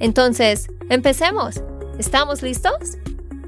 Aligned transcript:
Entonces, 0.00 0.68
empecemos. 0.90 1.62
¿Estamos 1.98 2.42
listos? 2.42 2.98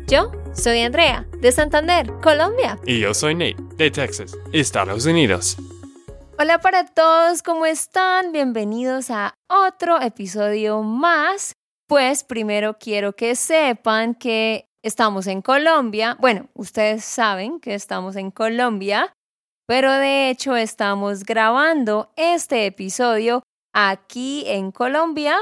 Yo 0.06 0.30
soy 0.54 0.80
Andrea, 0.82 1.26
de 1.40 1.50
Santander, 1.50 2.12
Colombia. 2.22 2.78
Y 2.86 3.00
yo 3.00 3.12
soy 3.12 3.34
Nate, 3.34 3.56
de 3.76 3.90
Texas, 3.90 4.36
Estados 4.52 5.04
Unidos. 5.06 5.56
Hola 6.38 6.60
para 6.60 6.84
todos, 6.84 7.42
¿cómo 7.42 7.66
están? 7.66 8.30
Bienvenidos 8.30 9.10
a 9.10 9.34
otro 9.48 10.00
episodio 10.00 10.82
más. 10.82 11.54
Pues 11.88 12.24
primero 12.24 12.76
quiero 12.78 13.14
que 13.14 13.34
sepan 13.34 14.14
que 14.14 14.66
estamos 14.82 15.26
en 15.26 15.42
Colombia. 15.42 16.16
Bueno, 16.20 16.48
ustedes 16.54 17.04
saben 17.04 17.58
que 17.58 17.74
estamos 17.74 18.16
en 18.16 18.30
Colombia, 18.30 19.12
pero 19.66 19.90
de 19.92 20.30
hecho 20.30 20.54
estamos 20.56 21.24
grabando 21.24 22.12
este 22.16 22.66
episodio 22.66 23.42
aquí 23.74 24.44
en 24.46 24.70
Colombia 24.70 25.36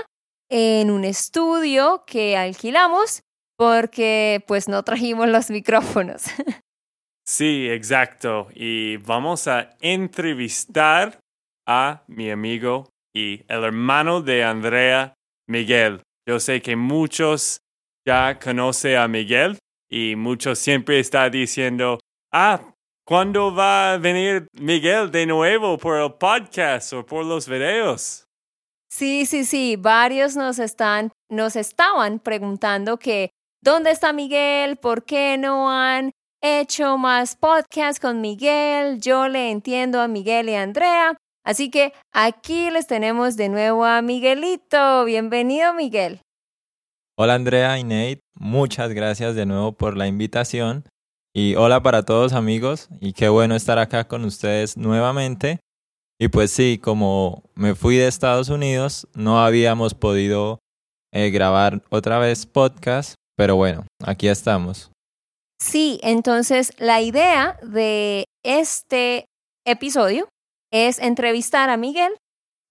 en 0.48 0.90
un 0.90 1.04
estudio 1.04 2.04
que 2.06 2.36
alquilamos 2.36 3.22
porque 3.56 4.42
pues 4.46 4.68
no 4.68 4.82
trajimos 4.82 5.28
los 5.28 5.50
micrófonos. 5.50 6.24
Sí, 7.26 7.70
exacto. 7.70 8.48
Y 8.54 8.98
vamos 8.98 9.48
a 9.48 9.70
entrevistar 9.80 11.18
a 11.66 12.04
mi 12.06 12.30
amigo 12.30 12.90
y 13.14 13.44
el 13.48 13.64
hermano 13.64 14.20
de 14.20 14.44
Andrea, 14.44 15.14
Miguel. 15.48 16.02
Yo 16.28 16.38
sé 16.38 16.60
que 16.60 16.76
muchos 16.76 17.62
ya 18.06 18.38
conoce 18.38 18.98
a 18.98 19.08
Miguel 19.08 19.58
y 19.90 20.16
muchos 20.16 20.58
siempre 20.58 20.98
está 21.00 21.30
diciendo, 21.30 21.98
ah, 22.30 22.74
¿cuándo 23.06 23.54
va 23.54 23.94
a 23.94 23.98
venir 23.98 24.46
Miguel 24.60 25.10
de 25.10 25.24
nuevo 25.24 25.78
por 25.78 25.98
el 25.98 26.12
podcast 26.14 26.92
o 26.92 27.06
por 27.06 27.24
los 27.24 27.48
videos? 27.48 28.23
Sí, 28.96 29.26
sí, 29.26 29.44
sí, 29.44 29.74
varios 29.74 30.36
nos 30.36 30.60
están, 30.60 31.10
nos 31.28 31.56
estaban 31.56 32.20
preguntando 32.20 32.96
que 32.96 33.30
¿dónde 33.60 33.90
está 33.90 34.12
Miguel? 34.12 34.76
¿Por 34.76 35.04
qué 35.04 35.36
no 35.36 35.68
han 35.68 36.12
hecho 36.40 36.96
más 36.96 37.34
podcasts 37.34 37.98
con 37.98 38.20
Miguel? 38.20 39.00
Yo 39.00 39.26
le 39.26 39.50
entiendo 39.50 40.00
a 40.00 40.06
Miguel 40.06 40.48
y 40.48 40.54
a 40.54 40.62
Andrea. 40.62 41.16
Así 41.44 41.72
que 41.72 41.92
aquí 42.12 42.70
les 42.70 42.86
tenemos 42.86 43.36
de 43.36 43.48
nuevo 43.48 43.84
a 43.84 44.00
Miguelito. 44.00 45.04
Bienvenido, 45.04 45.74
Miguel. 45.74 46.20
Hola 47.18 47.34
Andrea 47.34 47.76
y 47.80 47.82
Nate, 47.82 48.20
muchas 48.34 48.92
gracias 48.92 49.34
de 49.34 49.44
nuevo 49.44 49.72
por 49.72 49.96
la 49.96 50.06
invitación 50.06 50.84
y 51.32 51.56
hola 51.56 51.82
para 51.82 52.04
todos 52.04 52.32
amigos 52.32 52.88
y 53.00 53.12
qué 53.12 53.28
bueno 53.28 53.56
estar 53.56 53.80
acá 53.80 54.06
con 54.06 54.24
ustedes 54.24 54.76
nuevamente. 54.76 55.63
Y 56.24 56.28
pues 56.28 56.50
sí, 56.52 56.80
como 56.82 57.42
me 57.54 57.74
fui 57.74 57.96
de 57.96 58.08
Estados 58.08 58.48
Unidos, 58.48 59.06
no 59.12 59.44
habíamos 59.44 59.92
podido 59.92 60.58
eh, 61.12 61.28
grabar 61.28 61.82
otra 61.90 62.18
vez 62.18 62.46
podcast, 62.46 63.12
pero 63.36 63.56
bueno, 63.56 63.84
aquí 64.02 64.28
estamos. 64.28 64.90
Sí, 65.60 66.00
entonces 66.02 66.72
la 66.78 67.02
idea 67.02 67.58
de 67.62 68.24
este 68.42 69.26
episodio 69.66 70.26
es 70.72 70.98
entrevistar 70.98 71.68
a 71.68 71.76
Miguel 71.76 72.14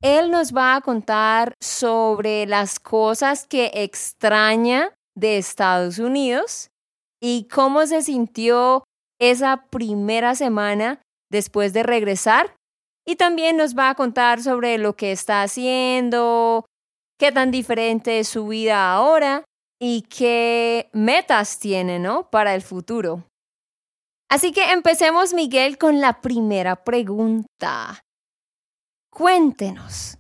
él 0.04 0.32
nos 0.32 0.52
va 0.52 0.76
a 0.76 0.82
contar 0.82 1.54
sobre 1.62 2.46
las 2.46 2.78
cosas 2.78 3.48
que 3.48 3.72
extraña 3.74 4.94
de 5.16 5.38
Estados 5.38 5.98
Unidos 5.98 6.72
y 7.22 7.48
cómo 7.48 7.88
se 7.88 8.02
sintió 8.02 8.84
esa 9.22 9.68
primera 9.70 10.36
semana 10.36 11.02
después 11.32 11.72
de 11.72 11.84
regresar. 11.84 12.54
Y 13.06 13.16
también 13.16 13.58
nos 13.58 13.78
va 13.78 13.90
a 13.90 13.96
contar 13.96 14.42
sobre 14.42 14.78
lo 14.78 14.96
que 14.96 15.12
está 15.12 15.44
haciendo, 15.44 16.66
qué 17.20 17.32
tan 17.32 17.52
diferente 17.52 18.20
es 18.20 18.30
su 18.30 18.48
vida 18.48 18.94
ahora 18.94 19.44
y 19.80 20.04
qué 20.04 20.90
metas 20.94 21.60
tiene, 21.60 22.00
¿no? 22.00 22.30
Para 22.30 22.56
el 22.56 22.62
futuro. 22.62 23.26
Así 24.30 24.52
que 24.52 24.72
empecemos, 24.72 25.34
Miguel, 25.34 25.78
con 25.78 26.02
la 26.02 26.22
primera 26.22 26.84
pregunta. 26.84 28.02
Cuéntenos, 29.12 30.18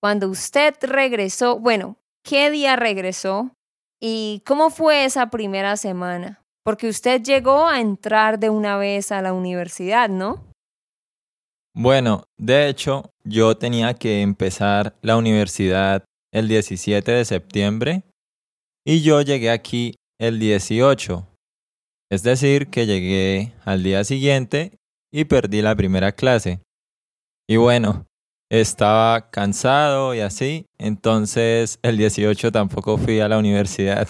cuando 0.00 0.28
usted 0.28 0.74
regresó, 0.82 1.58
bueno, 1.58 1.96
¿qué 2.24 2.50
día 2.50 2.76
regresó 2.76 3.50
y 4.00 4.42
cómo 4.46 4.70
fue 4.70 5.04
esa 5.04 5.30
primera 5.30 5.76
semana? 5.76 6.40
Porque 6.64 6.88
usted 6.88 7.22
llegó 7.22 7.66
a 7.66 7.80
entrar 7.80 8.38
de 8.38 8.50
una 8.50 8.76
vez 8.76 9.10
a 9.10 9.22
la 9.22 9.32
universidad, 9.32 10.08
¿no? 10.08 10.47
Bueno, 11.80 12.24
de 12.36 12.68
hecho, 12.68 13.12
yo 13.22 13.56
tenía 13.56 13.94
que 13.94 14.20
empezar 14.22 14.96
la 15.00 15.16
universidad 15.16 16.02
el 16.34 16.48
17 16.48 17.12
de 17.12 17.24
septiembre 17.24 18.02
y 18.84 19.02
yo 19.02 19.22
llegué 19.22 19.52
aquí 19.52 19.94
el 20.18 20.40
18. 20.40 21.24
Es 22.10 22.24
decir, 22.24 22.66
que 22.66 22.86
llegué 22.86 23.52
al 23.64 23.84
día 23.84 24.02
siguiente 24.02 24.72
y 25.12 25.26
perdí 25.26 25.62
la 25.62 25.76
primera 25.76 26.10
clase. 26.10 26.58
Y 27.48 27.58
bueno, 27.58 28.06
estaba 28.50 29.30
cansado 29.30 30.16
y 30.16 30.20
así, 30.20 30.66
entonces 30.78 31.78
el 31.82 31.96
18 31.96 32.50
tampoco 32.50 32.98
fui 32.98 33.20
a 33.20 33.28
la 33.28 33.38
universidad. 33.38 34.08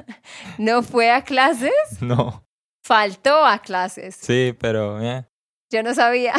¿No 0.58 0.82
fue 0.82 1.10
a 1.10 1.22
clases? 1.22 2.00
No. 2.00 2.46
Faltó 2.82 3.44
a 3.44 3.58
clases. 3.58 4.16
Sí, 4.16 4.56
pero... 4.58 5.02
Eh. 5.02 5.26
Yo 5.70 5.82
no 5.82 5.94
sabía. 5.94 6.32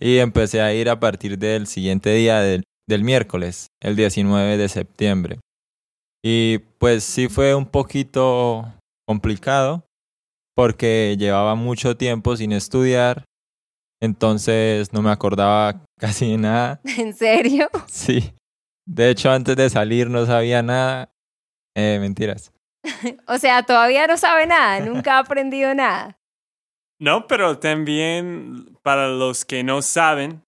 Y 0.00 0.18
empecé 0.18 0.60
a 0.60 0.72
ir 0.72 0.88
a 0.88 1.00
partir 1.00 1.38
del 1.38 1.66
siguiente 1.66 2.12
día 2.14 2.40
del, 2.40 2.64
del 2.88 3.04
miércoles, 3.04 3.68
el 3.80 3.96
19 3.96 4.56
de 4.56 4.68
septiembre. 4.68 5.40
Y 6.24 6.58
pues 6.78 7.04
sí 7.04 7.28
fue 7.28 7.54
un 7.54 7.66
poquito 7.66 8.72
complicado 9.06 9.84
porque 10.54 11.16
llevaba 11.18 11.54
mucho 11.54 11.96
tiempo 11.96 12.36
sin 12.36 12.52
estudiar 12.52 13.24
entonces 14.00 14.92
no 14.92 15.02
me 15.02 15.10
acordaba 15.10 15.82
casi 15.98 16.30
de 16.30 16.38
nada. 16.38 16.80
¿En 16.98 17.14
serio? 17.14 17.68
Sí. 17.86 18.32
De 18.86 19.10
hecho, 19.10 19.30
antes 19.30 19.56
de 19.56 19.68
salir 19.68 20.08
no 20.08 20.24
sabía 20.26 20.62
nada. 20.62 21.10
Eh, 21.76 21.98
mentiras. 22.00 22.52
o 23.26 23.38
sea, 23.38 23.62
todavía 23.62 24.06
no 24.06 24.16
sabe 24.16 24.46
nada, 24.46 24.80
nunca 24.80 25.16
ha 25.16 25.18
aprendido 25.20 25.74
nada. 25.74 26.16
No, 27.00 27.26
pero 27.26 27.58
también 27.58 28.76
para 28.82 29.08
los 29.08 29.44
que 29.44 29.62
no 29.62 29.82
saben, 29.82 30.42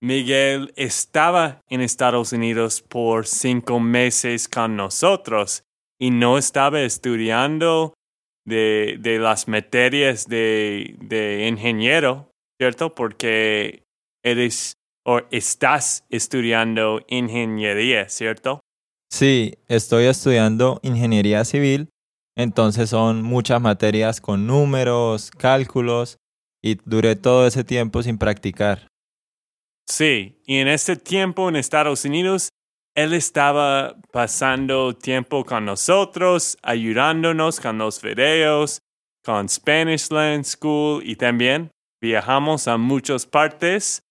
Miguel 0.00 0.72
estaba 0.76 1.60
en 1.68 1.80
Estados 1.80 2.32
Unidos 2.32 2.82
por 2.82 3.26
cinco 3.26 3.80
meses 3.80 4.48
con 4.48 4.76
nosotros 4.76 5.64
y 5.98 6.10
no 6.10 6.38
estaba 6.38 6.80
estudiando 6.82 7.94
de, 8.46 8.96
de 9.00 9.18
las 9.18 9.48
materias 9.48 10.28
de, 10.28 10.94
de 11.00 11.48
ingeniero 11.48 12.28
¿cierto? 12.58 12.94
Porque 12.94 13.84
eres 14.22 14.74
o 15.06 15.20
estás 15.30 16.04
estudiando 16.10 17.00
ingeniería, 17.08 18.08
¿cierto? 18.08 18.60
Sí, 19.10 19.54
estoy 19.68 20.04
estudiando 20.04 20.80
ingeniería 20.82 21.44
civil, 21.44 21.88
entonces 22.38 22.88
son 22.88 23.22
muchas 23.22 23.60
materias 23.60 24.20
con 24.20 24.46
números, 24.46 25.32
cálculos, 25.32 26.18
y 26.62 26.76
duré 26.84 27.16
todo 27.16 27.46
ese 27.48 27.64
tiempo 27.64 28.00
sin 28.00 28.16
practicar. 28.16 28.86
Sí, 29.88 30.40
y 30.46 30.58
en 30.58 30.68
ese 30.68 30.94
tiempo 30.94 31.48
en 31.48 31.56
Estados 31.56 32.04
Unidos, 32.04 32.50
él 32.94 33.12
estaba 33.12 33.96
pasando 34.12 34.94
tiempo 34.94 35.44
con 35.44 35.64
nosotros, 35.64 36.56
ayudándonos 36.62 37.58
con 37.58 37.78
los 37.78 38.00
videos, 38.00 38.82
con 39.24 39.48
Spanish 39.48 40.08
Land 40.10 40.44
School 40.44 41.02
y 41.04 41.16
también 41.16 41.72
viajamos 42.00 42.68
a 42.68 42.76
muchas 42.76 43.26
partes 43.26 44.02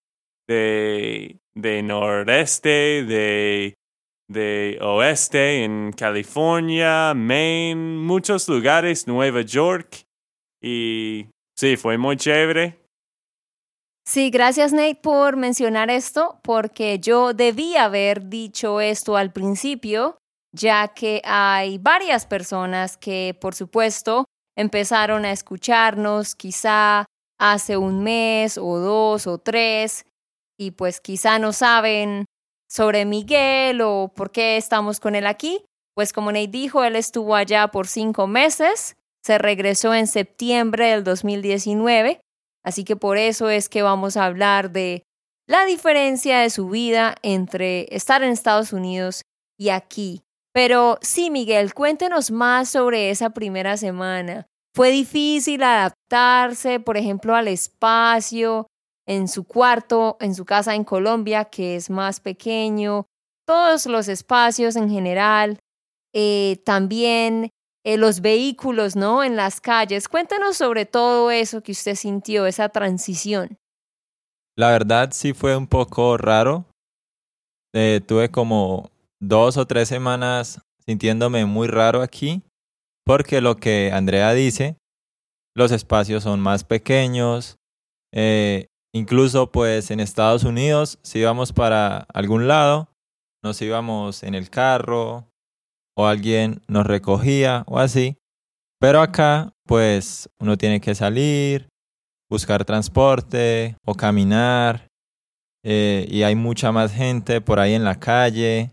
de, 0.49 1.37
de 1.55 1.81
nordeste, 1.81 3.05
de, 3.05 3.73
de 4.29 4.77
oeste, 4.81 5.63
en 5.63 5.91
California, 5.93 7.13
Maine, 7.13 7.97
muchos 7.97 8.47
lugares, 8.49 9.07
Nueva 9.07 9.41
York. 9.41 10.05
Y 10.61 11.27
sí, 11.55 11.77
fue 11.77 11.97
muy 11.97 12.17
chévere. 12.17 12.79
Sí, 14.05 14.29
gracias 14.29 14.71
Nate 14.71 14.95
por 14.95 15.35
mencionar 15.35 15.89
esto, 15.89 16.39
porque 16.41 16.99
yo 16.99 17.33
debía 17.33 17.85
haber 17.85 18.29
dicho 18.29 18.79
esto 18.81 19.17
al 19.17 19.31
principio. 19.33 20.17
ya 20.53 20.87
que 20.87 21.21
hay 21.23 21.77
varias 21.77 22.25
personas 22.25 22.97
que, 22.97 23.37
por 23.39 23.53
supuesto, 23.53 24.25
empezaron 24.57 25.25
a 25.25 25.31
escucharnos 25.31 26.35
quizá 26.35 27.05
hace 27.39 27.77
un 27.77 28.03
mes 28.03 28.57
o 28.57 28.79
dos 28.79 29.27
o 29.27 29.37
tres 29.37 30.05
y 30.57 30.71
pues 30.71 30.99
quizá 30.99 31.37
no 31.37 31.53
saben 31.53 32.25
sobre 32.69 33.05
Miguel 33.05 33.81
o 33.81 34.11
por 34.15 34.31
qué 34.31 34.57
estamos 34.57 34.99
con 34.99 35.15
él 35.15 35.25
aquí. 35.27 35.63
Pues 35.95 36.13
como 36.13 36.31
Nate 36.31 36.47
dijo, 36.47 36.83
él 36.83 36.95
estuvo 36.95 37.35
allá 37.35 37.69
por 37.69 37.87
cinco 37.87 38.27
meses, 38.27 38.95
se 39.23 39.37
regresó 39.37 39.93
en 39.93 40.05
septiembre 40.05 40.91
del 40.91 41.03
2019, 41.03 42.19
así 42.63 42.83
que 42.83 42.95
por 42.95 43.17
eso 43.17 43.49
es 43.49 43.67
que 43.67 43.81
vamos 43.81 44.15
a 44.15 44.25
hablar 44.25 44.71
de 44.71 45.03
la 45.47 45.65
diferencia 45.65 46.39
de 46.39 46.49
su 46.49 46.69
vida 46.69 47.15
entre 47.23 47.87
estar 47.95 48.21
en 48.21 48.31
Estados 48.31 48.73
Unidos 48.73 49.23
y 49.57 49.69
aquí. 49.69 50.21
Pero 50.53 50.97
sí, 51.01 51.29
Miguel, 51.29 51.73
cuéntenos 51.73 52.31
más 52.31 52.69
sobre 52.69 53.09
esa 53.09 53.29
primera 53.31 53.77
semana. 53.77 54.45
¿Fue 54.75 54.91
difícil 54.91 55.63
adaptarse, 55.63 56.79
por 56.79 56.97
ejemplo, 56.97 57.35
al 57.35 57.47
espacio 57.47 58.67
en 59.07 59.27
su 59.27 59.45
cuarto, 59.45 60.17
en 60.19 60.35
su 60.35 60.45
casa 60.45 60.75
en 60.75 60.83
Colombia, 60.83 61.45
que 61.45 61.75
es 61.75 61.89
más 61.89 62.19
pequeño? 62.19 63.07
Todos 63.47 63.85
los 63.85 64.09
espacios 64.09 64.75
en 64.75 64.89
general. 64.89 65.59
Eh, 66.13 66.61
también 66.65 67.49
eh, 67.85 67.97
los 67.97 68.21
vehículos, 68.21 68.95
¿no? 68.95 69.23
En 69.23 69.35
las 69.35 69.61
calles. 69.61 70.09
Cuéntanos 70.09 70.57
sobre 70.57 70.85
todo 70.85 71.31
eso 71.31 71.63
que 71.63 71.71
usted 71.71 71.95
sintió, 71.95 72.45
esa 72.45 72.69
transición. 72.69 73.57
La 74.57 74.71
verdad 74.71 75.09
sí 75.13 75.33
fue 75.33 75.55
un 75.55 75.67
poco 75.67 76.17
raro. 76.17 76.65
Eh, 77.73 78.01
tuve 78.05 78.29
como 78.29 78.89
dos 79.21 79.55
o 79.57 79.65
tres 79.65 79.87
semanas 79.87 80.61
sintiéndome 80.85 81.45
muy 81.45 81.67
raro 81.67 82.01
aquí, 82.01 82.41
porque 83.05 83.39
lo 83.39 83.57
que 83.57 83.91
Andrea 83.93 84.33
dice, 84.33 84.77
los 85.55 85.71
espacios 85.71 86.23
son 86.23 86.39
más 86.39 86.63
pequeños. 86.63 87.57
Incluso 88.93 89.51
pues 89.51 89.91
en 89.91 89.99
Estados 89.99 90.43
Unidos, 90.43 90.99
si 91.03 91.19
íbamos 91.19 91.53
para 91.53 92.07
algún 92.13 92.47
lado, 92.47 92.89
nos 93.43 93.61
íbamos 93.61 94.23
en 94.23 94.35
el 94.35 94.49
carro 94.49 95.27
o 95.95 96.07
alguien 96.07 96.61
nos 96.67 96.85
recogía 96.85 97.63
o 97.67 97.79
así. 97.79 98.17
Pero 98.79 99.01
acá 99.01 99.53
pues 99.65 100.29
uno 100.39 100.57
tiene 100.57 100.79
que 100.79 100.95
salir, 100.95 101.69
buscar 102.29 102.65
transporte 102.65 103.75
o 103.85 103.95
caminar. 103.95 104.87
Eh, 105.63 106.05
y 106.09 106.23
hay 106.23 106.35
mucha 106.35 106.71
más 106.71 106.93
gente 106.93 107.41
por 107.41 107.59
ahí 107.59 107.73
en 107.73 107.83
la 107.83 107.99
calle. 107.99 108.71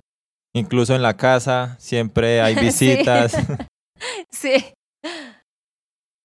Incluso 0.54 0.94
en 0.94 1.02
la 1.02 1.16
casa 1.16 1.76
siempre 1.78 2.40
hay 2.40 2.54
visitas. 2.60 3.36
sí. 4.30 4.72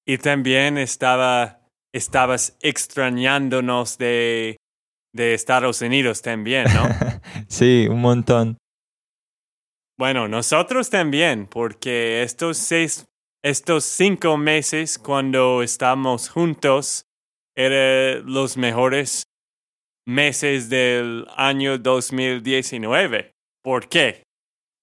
Y 0.05 0.17
también 0.17 0.77
estaba, 0.77 1.58
estabas 1.93 2.57
extrañándonos 2.61 3.97
de, 3.97 4.57
de 5.13 5.33
Estados 5.33 5.81
Unidos 5.81 6.21
también, 6.21 6.65
¿no? 6.73 6.87
sí, 7.47 7.87
un 7.89 8.01
montón. 8.01 8.57
Bueno, 9.97 10.27
nosotros 10.27 10.89
también, 10.89 11.45
porque 11.47 12.23
estos 12.23 12.57
seis, 12.57 13.05
estos 13.43 13.83
cinco 13.83 14.37
meses 14.37 14.97
cuando 14.97 15.61
estamos 15.61 16.29
juntos, 16.29 17.05
eran 17.55 18.25
los 18.25 18.55
mejores 18.55 19.23
meses 20.07 20.69
del 20.69 21.27
año 21.35 21.77
2019. 21.77 23.33
¿Por 23.61 23.89
qué? 23.89 24.23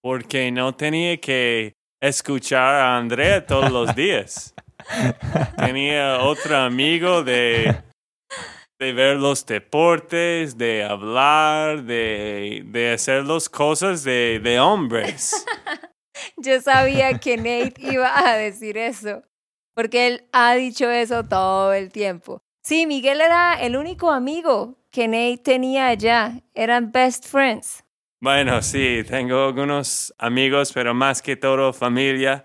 Porque 0.02 0.52
no 0.52 0.74
tenía 0.74 1.16
que 1.16 1.72
escuchar 2.00 2.74
a 2.74 2.98
Andrea 2.98 3.46
todos 3.46 3.72
los 3.72 3.94
días. 3.96 4.54
tenía 5.56 6.20
otro 6.20 6.56
amigo 6.56 7.22
de, 7.22 7.82
de 8.78 8.92
ver 8.92 9.16
los 9.16 9.44
deportes, 9.46 10.56
de 10.56 10.84
hablar, 10.84 11.84
de, 11.84 12.62
de 12.66 12.92
hacer 12.92 13.24
las 13.24 13.48
cosas 13.48 14.04
de, 14.04 14.40
de 14.42 14.60
hombres. 14.60 15.44
Yo 16.36 16.60
sabía 16.60 17.18
que 17.18 17.36
Nate 17.36 17.74
iba 17.78 18.12
a 18.18 18.36
decir 18.36 18.76
eso, 18.76 19.22
porque 19.74 20.06
él 20.06 20.24
ha 20.32 20.54
dicho 20.54 20.90
eso 20.90 21.24
todo 21.24 21.72
el 21.72 21.90
tiempo. 21.90 22.40
Sí, 22.64 22.86
Miguel 22.86 23.20
era 23.20 23.54
el 23.54 23.76
único 23.76 24.10
amigo 24.10 24.76
que 24.90 25.06
Nate 25.08 25.38
tenía 25.38 25.86
allá. 25.86 26.40
Eran 26.54 26.90
best 26.90 27.26
friends. 27.26 27.84
Bueno, 28.20 28.60
sí, 28.62 29.02
tengo 29.06 29.44
algunos 29.44 30.12
amigos, 30.18 30.72
pero 30.72 30.94
más 30.94 31.22
que 31.22 31.36
todo 31.36 31.72
familia. 31.72 32.44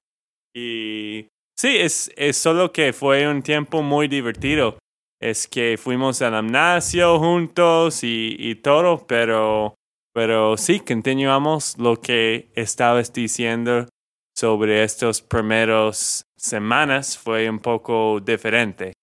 Y 0.53 1.27
sí, 1.61 1.77
es, 1.77 2.11
es 2.15 2.37
solo 2.37 2.71
que 2.71 2.91
fue 2.91 3.27
un 3.27 3.43
tiempo 3.43 3.83
muy 3.83 4.07
divertido. 4.07 4.79
Es 5.21 5.47
que 5.47 5.77
fuimos 5.77 6.19
al 6.23 6.33
gimnasio 6.33 7.19
juntos 7.19 8.03
y, 8.03 8.35
y 8.39 8.55
todo, 8.55 9.05
pero, 9.05 9.75
pero 10.11 10.57
sí, 10.57 10.79
continuamos 10.79 11.77
lo 11.77 12.01
que 12.01 12.51
estabas 12.55 13.13
diciendo 13.13 13.87
sobre 14.35 14.83
estos 14.83 15.21
primeros 15.21 16.23
semanas. 16.35 17.15
Fue 17.15 17.47
un 17.47 17.59
poco 17.59 18.19
diferente. 18.19 18.93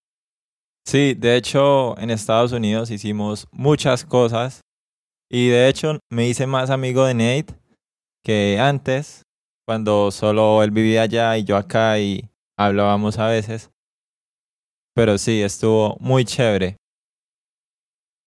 Sí, 0.84 1.14
de 1.14 1.36
hecho 1.36 1.96
en 1.98 2.10
Estados 2.10 2.50
Unidos 2.50 2.90
hicimos 2.90 3.46
muchas 3.52 4.04
cosas 4.04 4.62
y 5.30 5.48
de 5.48 5.68
hecho 5.68 6.00
me 6.10 6.26
hice 6.26 6.46
más 6.48 6.70
amigo 6.70 7.04
de 7.04 7.14
Nate 7.14 7.54
que 8.24 8.58
antes, 8.58 9.22
cuando 9.64 10.10
solo 10.10 10.62
él 10.64 10.72
vivía 10.72 11.02
allá 11.02 11.36
y 11.36 11.44
yo 11.44 11.56
acá 11.56 12.00
y 12.00 12.28
hablábamos 12.58 13.18
a 13.18 13.28
veces. 13.28 13.70
Pero 14.94 15.16
sí, 15.16 15.40
estuvo 15.42 15.96
muy 16.00 16.24
chévere. 16.24 16.76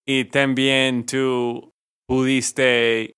Y 0.07 0.25
también 0.25 1.05
tú 1.05 1.71
pudiste 2.07 3.13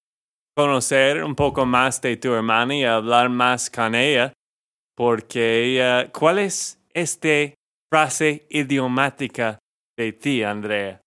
conocer 0.55 1.23
un 1.23 1.35
poco 1.35 1.65
más 1.65 2.01
de 2.01 2.17
tu 2.17 2.33
hermana 2.33 2.75
y 2.75 2.83
hablar 2.83 3.29
más 3.29 3.69
con 3.69 3.95
ella, 3.95 4.33
porque 4.95 5.63
ella, 5.63 6.11
¿cuál 6.11 6.39
es 6.39 6.79
este 6.93 7.55
frase 7.93 8.47
idiomática 8.49 9.59
de 9.95 10.13
ti, 10.13 10.41
Andrea. 10.41 10.99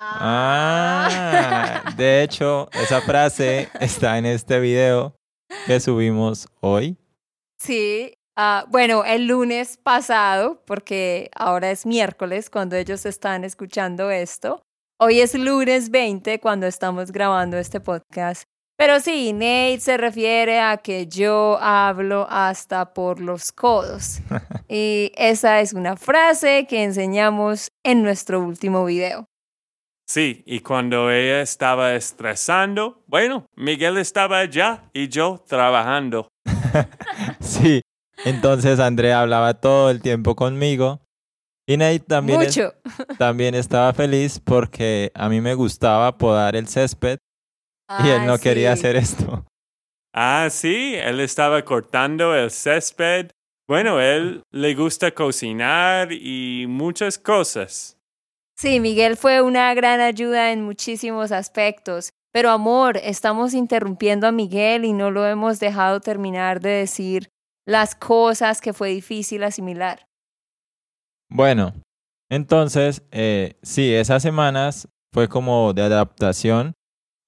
Ah, 0.00 1.94
de 1.96 2.24
hecho, 2.24 2.68
esa 2.72 3.00
frase 3.00 3.68
está 3.80 4.18
en 4.18 4.26
este 4.26 4.58
video 4.58 5.14
que 5.66 5.78
subimos 5.78 6.48
hoy. 6.60 6.96
Sí, 7.60 8.12
uh, 8.36 8.68
bueno, 8.70 9.04
el 9.04 9.26
lunes 9.26 9.76
pasado, 9.76 10.62
porque 10.66 11.30
ahora 11.34 11.70
es 11.70 11.86
miércoles 11.86 12.50
cuando 12.50 12.76
ellos 12.76 13.06
están 13.06 13.44
escuchando 13.44 14.10
esto. 14.10 14.62
Hoy 14.98 15.20
es 15.20 15.34
lunes 15.34 15.90
20 15.90 16.40
cuando 16.40 16.66
estamos 16.66 17.12
grabando 17.12 17.58
este 17.58 17.80
podcast. 17.80 18.44
Pero 18.78 19.00
sí, 19.00 19.32
Nate 19.32 19.80
se 19.80 19.96
refiere 19.96 20.60
a 20.60 20.76
que 20.76 21.06
yo 21.06 21.58
hablo 21.60 22.26
hasta 22.28 22.92
por 22.92 23.20
los 23.20 23.52
codos. 23.52 24.20
y 24.68 25.12
esa 25.16 25.60
es 25.60 25.72
una 25.72 25.96
frase 25.96 26.66
que 26.68 26.82
enseñamos 26.82 27.68
en 27.84 28.02
nuestro 28.02 28.40
último 28.40 28.84
video. 28.84 29.26
Sí, 30.08 30.44
y 30.46 30.60
cuando 30.60 31.10
ella 31.10 31.40
estaba 31.40 31.94
estresando, 31.94 33.02
bueno, 33.06 33.46
Miguel 33.56 33.96
estaba 33.96 34.38
allá 34.38 34.84
y 34.92 35.08
yo 35.08 35.42
trabajando. 35.48 36.28
sí, 37.40 37.80
entonces 38.24 38.80
Andrea 38.80 39.20
hablaba 39.20 39.54
todo 39.54 39.90
el 39.90 40.00
tiempo 40.00 40.34
conmigo. 40.34 41.00
Y 41.68 41.76
Nate 41.76 42.00
también, 42.00 42.40
también 43.18 43.54
estaba 43.54 43.92
feliz 43.92 44.38
porque 44.38 45.10
a 45.14 45.28
mí 45.28 45.40
me 45.40 45.54
gustaba 45.54 46.16
podar 46.16 46.54
el 46.54 46.68
césped 46.68 47.18
y 48.04 48.08
él 48.08 48.26
no 48.26 48.38
quería 48.38 48.72
hacer 48.72 48.96
esto. 48.96 49.44
Ah, 50.14 50.48
sí, 50.50 50.94
él 50.94 51.20
estaba 51.20 51.62
cortando 51.64 52.34
el 52.34 52.50
césped. 52.50 53.30
Bueno, 53.68 54.00
él 54.00 54.42
le 54.52 54.74
gusta 54.74 55.10
cocinar 55.10 56.12
y 56.12 56.66
muchas 56.68 57.18
cosas. 57.18 57.98
Sí, 58.56 58.80
Miguel 58.80 59.16
fue 59.16 59.42
una 59.42 59.74
gran 59.74 60.00
ayuda 60.00 60.52
en 60.52 60.62
muchísimos 60.62 61.32
aspectos. 61.32 62.10
Pero 62.32 62.50
amor, 62.50 62.98
estamos 62.98 63.54
interrumpiendo 63.54 64.26
a 64.26 64.32
Miguel 64.32 64.84
y 64.84 64.92
no 64.92 65.10
lo 65.10 65.26
hemos 65.26 65.58
dejado 65.58 66.00
terminar 66.00 66.60
de 66.60 66.70
decir 66.70 67.28
las 67.66 67.94
cosas 67.94 68.60
que 68.60 68.72
fue 68.72 68.90
difícil 68.90 69.42
asimilar. 69.42 70.06
Bueno, 71.28 71.74
entonces, 72.30 73.02
eh, 73.10 73.58
sí, 73.62 73.92
esas 73.92 74.22
semanas 74.22 74.88
fue 75.12 75.28
como 75.28 75.72
de 75.72 75.82
adaptación 75.82 76.74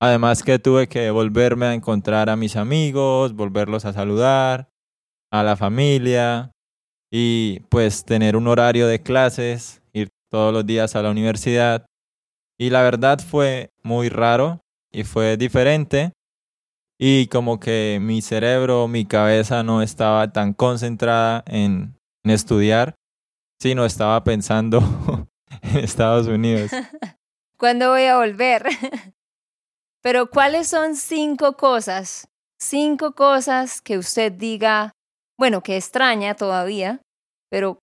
Además 0.01 0.45
que 0.45 0.61
tuve 0.61 0.89
que 0.89 1.11
volverme 1.11 1.67
a 1.67 1.75
encontrar 1.75 2.31
a 2.31 2.37
mis 2.37 2.55
amigos, 2.57 3.35
volverlos 3.35 3.85
a 3.85 3.93
saludar, 3.93 4.69
a 5.33 5.43
la 5.43 5.57
familia 5.57 6.53
y 7.11 7.61
pues 7.69 8.05
tener 8.05 8.37
un 8.37 8.47
horario 8.47 8.87
de 8.87 9.03
clases, 9.03 9.83
ir 9.93 10.09
todos 10.31 10.53
los 10.53 10.65
días 10.65 10.95
a 10.95 11.03
la 11.03 11.11
universidad. 11.11 11.87
Y 12.57 12.71
la 12.71 12.83
verdad 12.83 13.19
fue 13.19 13.71
muy 13.83 14.09
raro 14.09 14.61
y 14.93 15.03
fue 15.03 15.37
diferente, 15.37 16.13
y 16.99 17.29
como 17.29 17.61
que 17.61 17.99
mi 18.03 18.21
cerebro, 18.23 18.89
mi 18.89 19.07
cabeza 19.07 19.63
no 19.63 19.83
estaba 19.83 20.33
tan 20.33 20.53
concentrada 20.53 21.45
en, 21.47 21.97
en 22.25 22.31
estudiar, 22.31 22.97
sino 23.61 23.85
estaba 23.85 24.25
pensando 24.25 24.81
en 25.63 25.77
Estados 25.79 26.27
Unidos. 26.27 26.71
¿Cuándo 27.59 27.91
voy 27.91 28.05
a 28.05 28.19
volver? 28.19 28.65
Pero 30.03 30.31
¿cuáles 30.31 30.69
son 30.69 30.97
cinco 30.97 31.57
cosas? 31.57 32.29
Cinco 32.61 33.13
cosas 33.13 33.81
que 33.81 33.99
usted 33.99 34.33
diga, 34.33 34.93
bueno, 35.39 35.63
que 35.63 35.77
extraña 35.77 36.35
todavía, 36.35 37.01
pero 37.51 37.79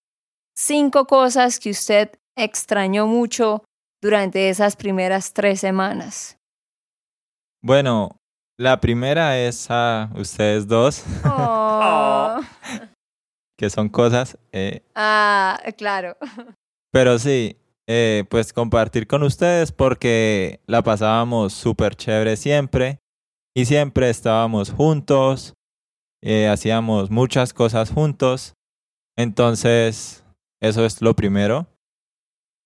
cinco 0.54 1.06
cosas 1.06 1.60
que 1.60 1.70
usted 1.70 2.12
extrañó 2.38 3.08
mucho 3.08 3.64
durante 4.02 4.50
esas 4.50 4.76
primeras 4.76 5.34
tres 5.34 5.62
semanas. 5.62 6.38
Bueno, 7.62 8.18
la 8.58 8.80
primera 8.80 9.38
es 9.40 9.68
a 9.70 10.10
ustedes 10.16 10.68
dos, 10.68 11.04
Oh. 11.26 12.40
que 13.58 13.70
son 13.70 13.90
cosas, 13.90 14.38
eh, 14.52 14.82
Ah, 14.96 15.60
claro. 15.78 16.18
pero 16.92 17.20
sí, 17.20 17.58
eh, 17.88 18.24
pues 18.30 18.52
compartir 18.54 19.08
con 19.08 19.24
ustedes 19.24 19.72
porque 19.72 20.60
la 20.68 20.82
pasábamos 20.82 21.54
súper 21.54 21.96
chévere 21.96 22.36
siempre 22.38 23.00
y 23.56 23.66
siempre 23.66 24.10
estábamos 24.10 24.72
juntos, 24.72 25.54
eh, 26.24 26.48
hacíamos 26.48 27.10
muchas 27.12 27.54
cosas 27.54 27.92
juntos, 27.92 28.54
entonces 29.18 30.24
eso 30.62 30.84
es 30.86 31.02
lo 31.02 31.16
primero. 31.16 31.68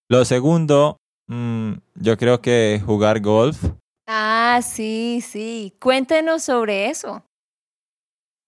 Lo 0.09 0.25
segundo, 0.25 0.97
mm, 1.27 1.73
yo 1.95 2.17
creo 2.17 2.41
que 2.41 2.81
jugar 2.83 3.19
golf, 3.21 3.63
Ah, 4.11 4.59
sí, 4.63 5.21
sí. 5.21 5.75
Cuéntenos 5.79 6.41
sobre 6.43 6.89
eso. 6.89 7.23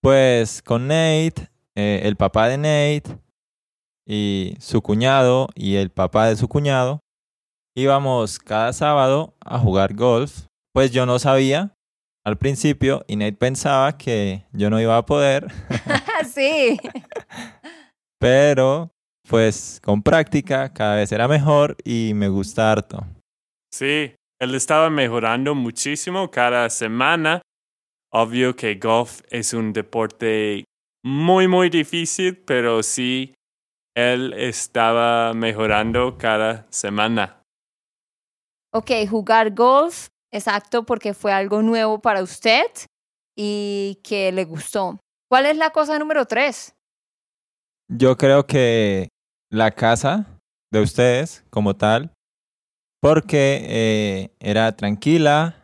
pues 0.01 0.63
con 0.63 0.87
Nate, 0.87 1.49
eh, 1.75 2.01
el 2.03 2.15
papá 2.15 2.47
de 2.47 2.57
Nate 2.57 3.19
y 4.07 4.55
su 4.59 4.81
cuñado 4.81 5.49
y 5.53 5.75
el 5.75 5.91
papá 5.91 6.25
de 6.25 6.35
su 6.35 6.47
cuñado, 6.47 6.99
íbamos 7.77 8.39
cada 8.39 8.73
sábado 8.73 9.35
a 9.45 9.59
jugar 9.59 9.93
golf. 9.93 10.47
Pues 10.73 10.89
yo 10.91 11.05
no 11.05 11.19
sabía 11.19 11.75
al 12.25 12.39
principio 12.39 13.05
y 13.07 13.15
Nate 13.17 13.33
pensaba 13.33 13.95
que 13.99 14.45
yo 14.53 14.71
no 14.71 14.81
iba 14.81 14.97
a 14.97 15.05
poder, 15.05 15.45
sí. 16.33 16.79
pero 18.19 18.89
pues 19.29 19.79
con 19.83 20.01
práctica 20.01 20.73
cada 20.73 20.95
vez 20.95 21.11
era 21.11 21.27
mejor 21.27 21.77
y 21.83 22.13
me 22.15 22.29
gusta 22.29 22.71
harto. 22.71 23.05
Sí, 23.71 24.15
él 24.41 24.55
estaba 24.55 24.89
mejorando 24.89 25.53
muchísimo 25.53 26.31
cada 26.31 26.67
semana. 26.71 27.43
Obvio 28.11 28.55
que 28.55 28.73
golf 28.73 29.21
es 29.29 29.53
un 29.53 29.71
deporte 29.71 30.63
muy, 31.03 31.47
muy 31.47 31.69
difícil, 31.69 32.37
pero 32.37 32.81
sí, 32.81 33.35
él 33.95 34.33
estaba 34.33 35.35
mejorando 35.35 36.17
cada 36.17 36.65
semana. 36.71 37.43
Ok, 38.73 38.89
jugar 39.07 39.53
golf, 39.53 40.07
exacto, 40.31 40.87
porque 40.87 41.13
fue 41.13 41.31
algo 41.31 41.61
nuevo 41.61 42.01
para 42.01 42.23
usted 42.23 42.65
y 43.37 43.99
que 44.03 44.31
le 44.31 44.45
gustó. 44.45 44.99
¿Cuál 45.29 45.45
es 45.45 45.55
la 45.55 45.69
cosa 45.69 45.99
número 45.99 46.25
tres? 46.25 46.73
Yo 47.87 48.17
creo 48.17 48.47
que 48.47 49.07
la 49.51 49.69
casa 49.69 50.39
de 50.71 50.81
ustedes 50.81 51.43
como 51.51 51.75
tal, 51.75 52.11
porque 53.01 53.59
eh, 53.63 54.29
era 54.39 54.75
tranquila, 54.75 55.63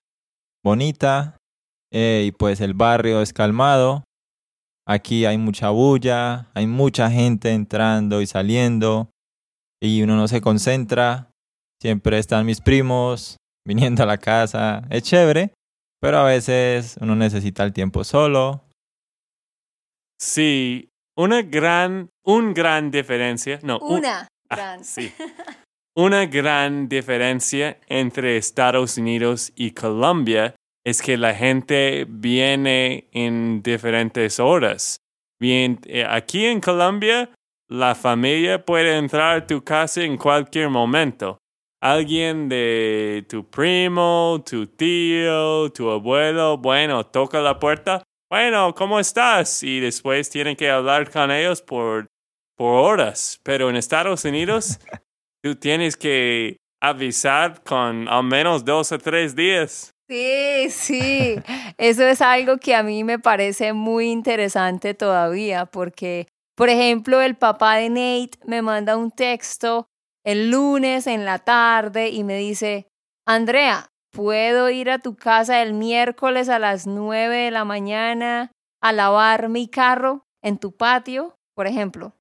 bonita, 0.64 1.38
eh, 1.94 2.24
y 2.28 2.32
pues 2.32 2.60
el 2.62 2.74
barrio 2.74 3.22
es 3.22 3.32
calmado. 3.34 4.04
Aquí 4.88 5.26
hay 5.26 5.38
mucha 5.38 5.70
bulla, 5.70 6.50
hay 6.54 6.66
mucha 6.66 7.12
gente 7.12 7.52
entrando 7.52 8.22
y 8.22 8.28
saliendo, 8.28 9.10
y 9.82 10.02
uno 10.02 10.16
no 10.16 10.28
se 10.28 10.42
concentra. 10.42 11.30
Siempre 11.82 12.18
están 12.18 12.46
mis 12.46 12.60
primos 12.62 13.38
viniendo 13.68 14.04
a 14.04 14.08
la 14.08 14.18
casa. 14.18 14.84
Es 14.90 15.04
chévere, 15.04 15.54
pero 16.02 16.18
a 16.20 16.24
veces 16.24 16.98
uno 17.02 17.16
necesita 17.16 17.64
el 17.64 17.74
tiempo 17.74 18.04
solo. 18.04 18.64
Sí, 20.20 20.90
una 21.16 21.44
gran, 21.44 22.10
un 22.26 22.54
gran 22.54 22.90
diferencia, 22.90 23.60
no, 23.64 23.78
un- 23.80 24.00
Una. 24.00 24.28
Ah, 24.50 24.56
gran. 24.56 24.86
sí. 24.86 25.12
Una 25.98 26.28
gran 26.28 26.88
diferencia 26.88 27.80
entre 27.88 28.38
Estados 28.38 29.00
Unidos 29.00 29.52
y 29.56 29.72
Colombia 29.72 30.54
es 30.86 31.02
que 31.02 31.18
la 31.18 31.34
gente 31.34 32.06
viene 32.08 33.08
en 33.14 33.64
diferentes 33.64 34.40
horas. 34.40 34.98
Bien, 35.42 35.80
eh, 35.88 36.06
aquí 36.08 36.46
en 36.46 36.62
Colombia, 36.62 37.32
la 37.68 37.96
familia 37.96 38.64
puede 38.64 38.96
entrar 38.96 39.38
a 39.38 39.48
tu 39.48 39.64
casa 39.64 40.04
en 40.04 40.18
cualquier 40.18 40.70
momento. 40.70 41.40
Alguien 41.82 42.48
de 42.48 43.26
tu 43.28 43.50
primo, 43.50 44.44
tu 44.48 44.68
tío, 44.68 45.72
tu 45.72 45.90
abuelo, 45.90 46.60
bueno, 46.60 47.08
toca 47.08 47.42
la 47.42 47.58
puerta. 47.58 48.04
Bueno, 48.30 48.76
¿cómo 48.76 49.00
estás? 49.00 49.64
Y 49.64 49.80
después 49.80 50.30
tienen 50.30 50.56
que 50.56 50.70
hablar 50.70 51.10
con 51.10 51.32
ellos 51.32 51.64
por, 51.64 52.06
por 52.56 52.76
horas. 52.76 53.40
Pero 53.42 53.72
en 53.72 53.78
Estados 53.78 54.26
Unidos, 54.26 54.80
tú 55.48 55.56
tienes 55.56 55.96
que 55.96 56.58
avisar 56.82 57.64
con 57.64 58.10
al 58.10 58.24
menos 58.26 58.66
dos 58.66 58.92
o 58.92 58.98
tres 58.98 59.34
días. 59.34 59.92
Sí, 60.10 60.70
sí. 60.70 61.40
Eso 61.78 62.04
es 62.04 62.22
algo 62.22 62.58
que 62.58 62.76
a 62.76 62.84
mí 62.84 63.06
me 63.06 63.18
parece 63.18 63.72
muy 63.72 64.10
interesante 64.10 64.94
todavía, 64.94 65.66
porque, 65.66 66.28
por 66.56 66.68
ejemplo, 66.68 67.22
el 67.22 67.36
papá 67.36 67.76
de 67.76 67.90
Nate 67.90 68.38
me 68.46 68.62
manda 68.62 68.98
un 68.98 69.12
texto 69.12 69.88
el 70.26 70.52
lunes 70.52 71.08
en 71.08 71.24
la 71.24 71.40
tarde 71.40 72.10
y 72.10 72.26
me 72.26 72.38
dice, 72.38 72.88
Andrea, 73.26 73.88
¿puedo 74.12 74.70
ir 74.70 74.90
a 74.90 75.00
tu 75.00 75.16
casa 75.16 75.62
el 75.62 75.74
miércoles 75.74 76.50
a 76.50 76.60
las 76.60 76.88
nueve 76.88 77.38
de 77.38 77.52
la 77.52 77.64
mañana 77.64 78.52
a 78.82 78.92
lavar 78.92 79.48
mi 79.48 79.70
carro 79.70 80.26
en 80.44 80.58
tu 80.58 80.76
patio, 80.76 81.36
por 81.56 81.68
ejemplo? 81.68 82.12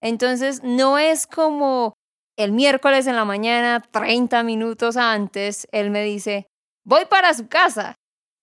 Entonces, 0.00 0.62
no 0.62 0.98
es 0.98 1.26
como 1.26 1.94
el 2.38 2.52
miércoles 2.52 3.08
en 3.08 3.16
la 3.16 3.24
mañana, 3.24 3.82
30 3.90 4.44
minutos 4.44 4.96
antes, 4.96 5.66
él 5.72 5.90
me 5.90 6.04
dice, 6.04 6.46
voy 6.84 7.04
para 7.06 7.34
su 7.34 7.48
casa. 7.48 7.96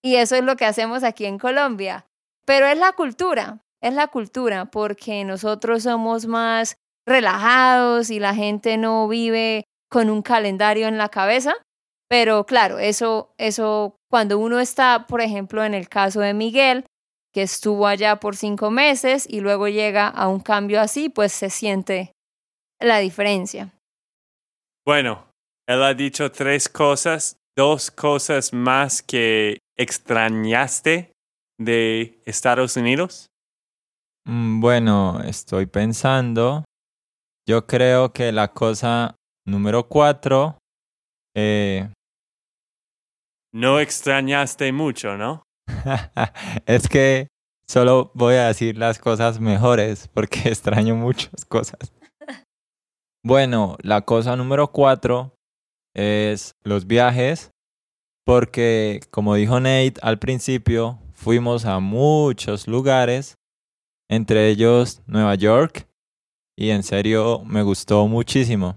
Y 0.04 0.16
eso 0.16 0.36
es 0.36 0.44
lo 0.44 0.54
que 0.56 0.66
hacemos 0.66 1.02
aquí 1.02 1.24
en 1.24 1.38
Colombia. 1.38 2.04
Pero 2.44 2.66
es 2.66 2.76
la 2.76 2.92
cultura, 2.92 3.64
es 3.82 3.94
la 3.94 4.08
cultura, 4.08 4.66
porque 4.66 5.24
nosotros 5.24 5.84
somos 5.84 6.26
más 6.26 6.76
relajados 7.06 8.10
y 8.10 8.20
la 8.20 8.34
gente 8.34 8.76
no 8.76 9.08
vive 9.08 9.64
con 9.90 10.10
un 10.10 10.20
calendario 10.20 10.88
en 10.88 10.98
la 10.98 11.08
cabeza. 11.08 11.54
Pero 12.06 12.44
claro, 12.44 12.78
eso, 12.78 13.32
eso, 13.38 13.96
cuando 14.10 14.38
uno 14.38 14.60
está, 14.60 15.06
por 15.08 15.22
ejemplo, 15.22 15.64
en 15.64 15.72
el 15.72 15.88
caso 15.88 16.20
de 16.20 16.34
Miguel, 16.34 16.84
que 17.32 17.40
estuvo 17.40 17.86
allá 17.86 18.16
por 18.16 18.36
cinco 18.36 18.70
meses 18.70 19.26
y 19.26 19.40
luego 19.40 19.68
llega 19.68 20.06
a 20.06 20.28
un 20.28 20.40
cambio 20.40 20.82
así, 20.82 21.08
pues 21.08 21.32
se 21.32 21.48
siente 21.48 22.12
la 22.78 22.98
diferencia. 22.98 23.72
Bueno, 24.86 25.26
él 25.68 25.82
ha 25.82 25.94
dicho 25.94 26.30
tres 26.30 26.68
cosas, 26.68 27.38
dos 27.56 27.90
cosas 27.90 28.52
más 28.52 29.02
que 29.02 29.58
extrañaste 29.76 31.10
de 31.58 32.22
Estados 32.24 32.76
Unidos. 32.76 33.26
Mm, 34.28 34.60
Bueno, 34.60 35.20
estoy 35.24 35.66
pensando. 35.66 36.64
Yo 37.48 37.66
creo 37.66 38.12
que 38.12 38.30
la 38.30 38.52
cosa 38.52 39.16
número 39.44 39.88
cuatro, 39.88 40.58
eh, 41.36 41.90
No 43.52 43.80
extrañaste 43.80 44.70
mucho, 44.70 45.16
¿no? 45.16 45.42
es 46.66 46.88
que 46.88 47.26
solo 47.68 48.12
voy 48.14 48.34
a 48.34 48.48
decir 48.48 48.78
las 48.78 48.98
cosas 49.00 49.40
mejores 49.40 50.06
porque 50.08 50.40
extraño 50.48 50.94
muchas 50.94 51.44
cosas. 51.44 51.92
Bueno, 53.26 53.76
la 53.82 54.02
cosa 54.02 54.36
número 54.36 54.70
cuatro 54.70 55.32
es 55.96 56.54
los 56.62 56.86
viajes, 56.86 57.50
porque 58.24 59.00
como 59.10 59.34
dijo 59.34 59.58
Nate 59.58 59.94
al 60.00 60.20
principio, 60.20 61.00
fuimos 61.12 61.64
a 61.64 61.80
muchos 61.80 62.68
lugares, 62.68 63.34
entre 64.08 64.48
ellos 64.48 65.02
Nueva 65.08 65.34
York, 65.34 65.88
y 66.56 66.70
en 66.70 66.84
serio 66.84 67.42
me 67.44 67.64
gustó 67.64 68.06
muchísimo. 68.06 68.76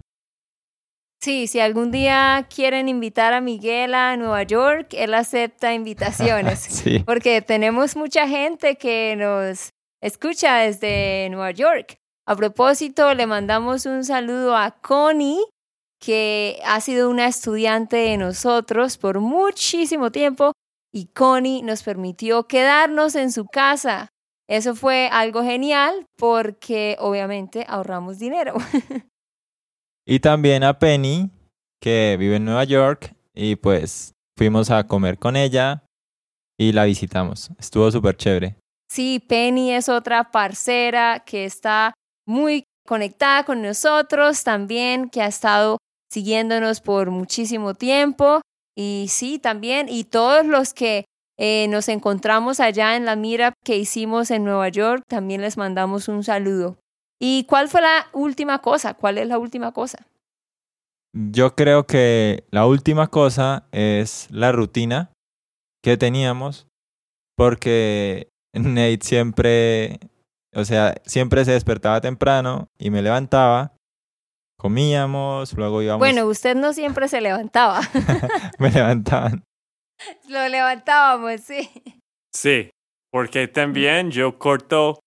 Sí, 1.21 1.45
si 1.45 1.59
algún 1.59 1.91
día 1.91 2.47
quieren 2.49 2.89
invitar 2.89 3.33
a 3.33 3.41
Miguel 3.41 3.93
a 3.93 4.17
Nueva 4.17 4.41
York, 4.41 4.95
él 4.95 5.13
acepta 5.13 5.75
invitaciones. 5.75 6.59
Sí. 6.69 7.03
porque 7.05 7.43
tenemos 7.43 7.95
mucha 7.95 8.27
gente 8.27 8.77
que 8.77 9.15
nos 9.15 9.69
escucha 10.01 10.55
desde 10.55 11.29
Nueva 11.29 11.51
York. 11.51 11.99
A 12.29 12.35
propósito, 12.35 13.11
le 13.15 13.25
mandamos 13.25 13.87
un 13.87 14.05
saludo 14.05 14.55
a 14.55 14.69
Connie, 14.69 15.43
que 15.99 16.59
ha 16.63 16.79
sido 16.79 17.09
una 17.09 17.25
estudiante 17.25 17.97
de 17.97 18.17
nosotros 18.17 18.99
por 18.99 19.19
muchísimo 19.19 20.11
tiempo 20.11 20.51
y 20.93 21.07
Connie 21.07 21.63
nos 21.63 21.81
permitió 21.81 22.45
quedarnos 22.45 23.15
en 23.15 23.31
su 23.31 23.45
casa. 23.45 24.09
Eso 24.47 24.75
fue 24.75 25.09
algo 25.11 25.41
genial 25.41 26.05
porque 26.19 26.97
obviamente 26.99 27.65
ahorramos 27.67 28.19
dinero. 28.19 28.53
y 30.07 30.19
también 30.19 30.63
a 30.63 30.77
Penny, 30.77 31.31
que 31.81 32.15
vive 32.19 32.35
en 32.35 32.45
Nueva 32.45 32.63
York, 32.65 33.15
y 33.33 33.55
pues 33.55 34.11
fuimos 34.37 34.69
a 34.69 34.85
comer 34.85 35.17
con 35.17 35.35
ella 35.35 35.83
y 36.59 36.73
la 36.73 36.85
visitamos. 36.85 37.49
Estuvo 37.57 37.89
súper 37.89 38.17
chévere. 38.17 38.55
Sí, 38.87 39.19
Penny 39.19 39.71
es 39.71 39.89
otra 39.89 40.29
parcera 40.29 41.23
que 41.25 41.45
está 41.45 41.93
muy 42.29 42.65
conectada 42.87 43.43
con 43.43 43.61
nosotros 43.61 44.43
también, 44.43 45.09
que 45.09 45.21
ha 45.21 45.27
estado 45.27 45.79
siguiéndonos 46.11 46.79
por 46.79 47.09
muchísimo 47.09 47.73
tiempo. 47.73 48.41
Y 48.77 49.07
sí, 49.09 49.39
también, 49.39 49.89
y 49.89 50.03
todos 50.05 50.45
los 50.45 50.73
que 50.73 51.05
eh, 51.37 51.67
nos 51.69 51.89
encontramos 51.89 52.59
allá 52.59 52.95
en 52.95 53.05
la 53.05 53.15
mira 53.15 53.53
que 53.65 53.77
hicimos 53.77 54.29
en 54.31 54.43
Nueva 54.43 54.69
York, 54.69 55.03
también 55.07 55.41
les 55.41 55.57
mandamos 55.57 56.07
un 56.07 56.23
saludo. 56.23 56.77
¿Y 57.19 57.45
cuál 57.45 57.67
fue 57.67 57.81
la 57.81 58.07
última 58.13 58.59
cosa? 58.59 58.93
¿Cuál 58.93 59.17
es 59.17 59.27
la 59.27 59.39
última 59.39 59.71
cosa? 59.71 60.05
Yo 61.13 61.55
creo 61.55 61.87
que 61.87 62.45
la 62.51 62.67
última 62.67 63.07
cosa 63.07 63.67
es 63.71 64.27
la 64.29 64.51
rutina 64.51 65.11
que 65.83 65.97
teníamos, 65.97 66.67
porque 67.35 68.29
Nate 68.53 68.99
siempre 69.01 69.99
o 70.55 70.65
sea, 70.65 70.95
siempre 71.05 71.45
se 71.45 71.51
despertaba 71.51 72.01
temprano 72.01 72.67
y 72.77 72.89
me 72.89 73.01
levantaba, 73.01 73.73
comíamos, 74.57 75.53
luego 75.53 75.81
íbamos... 75.81 75.99
Bueno, 75.99 76.25
usted 76.25 76.55
no 76.55 76.73
siempre 76.73 77.07
se 77.07 77.21
levantaba. 77.21 77.81
me 78.59 78.71
levantaban. 78.71 79.43
Lo 80.29 80.47
levantábamos, 80.47 81.41
sí. 81.41 81.69
Sí, 82.33 82.69
porque 83.11 83.47
también 83.47 84.11
yo 84.11 84.37
corto, 84.37 84.99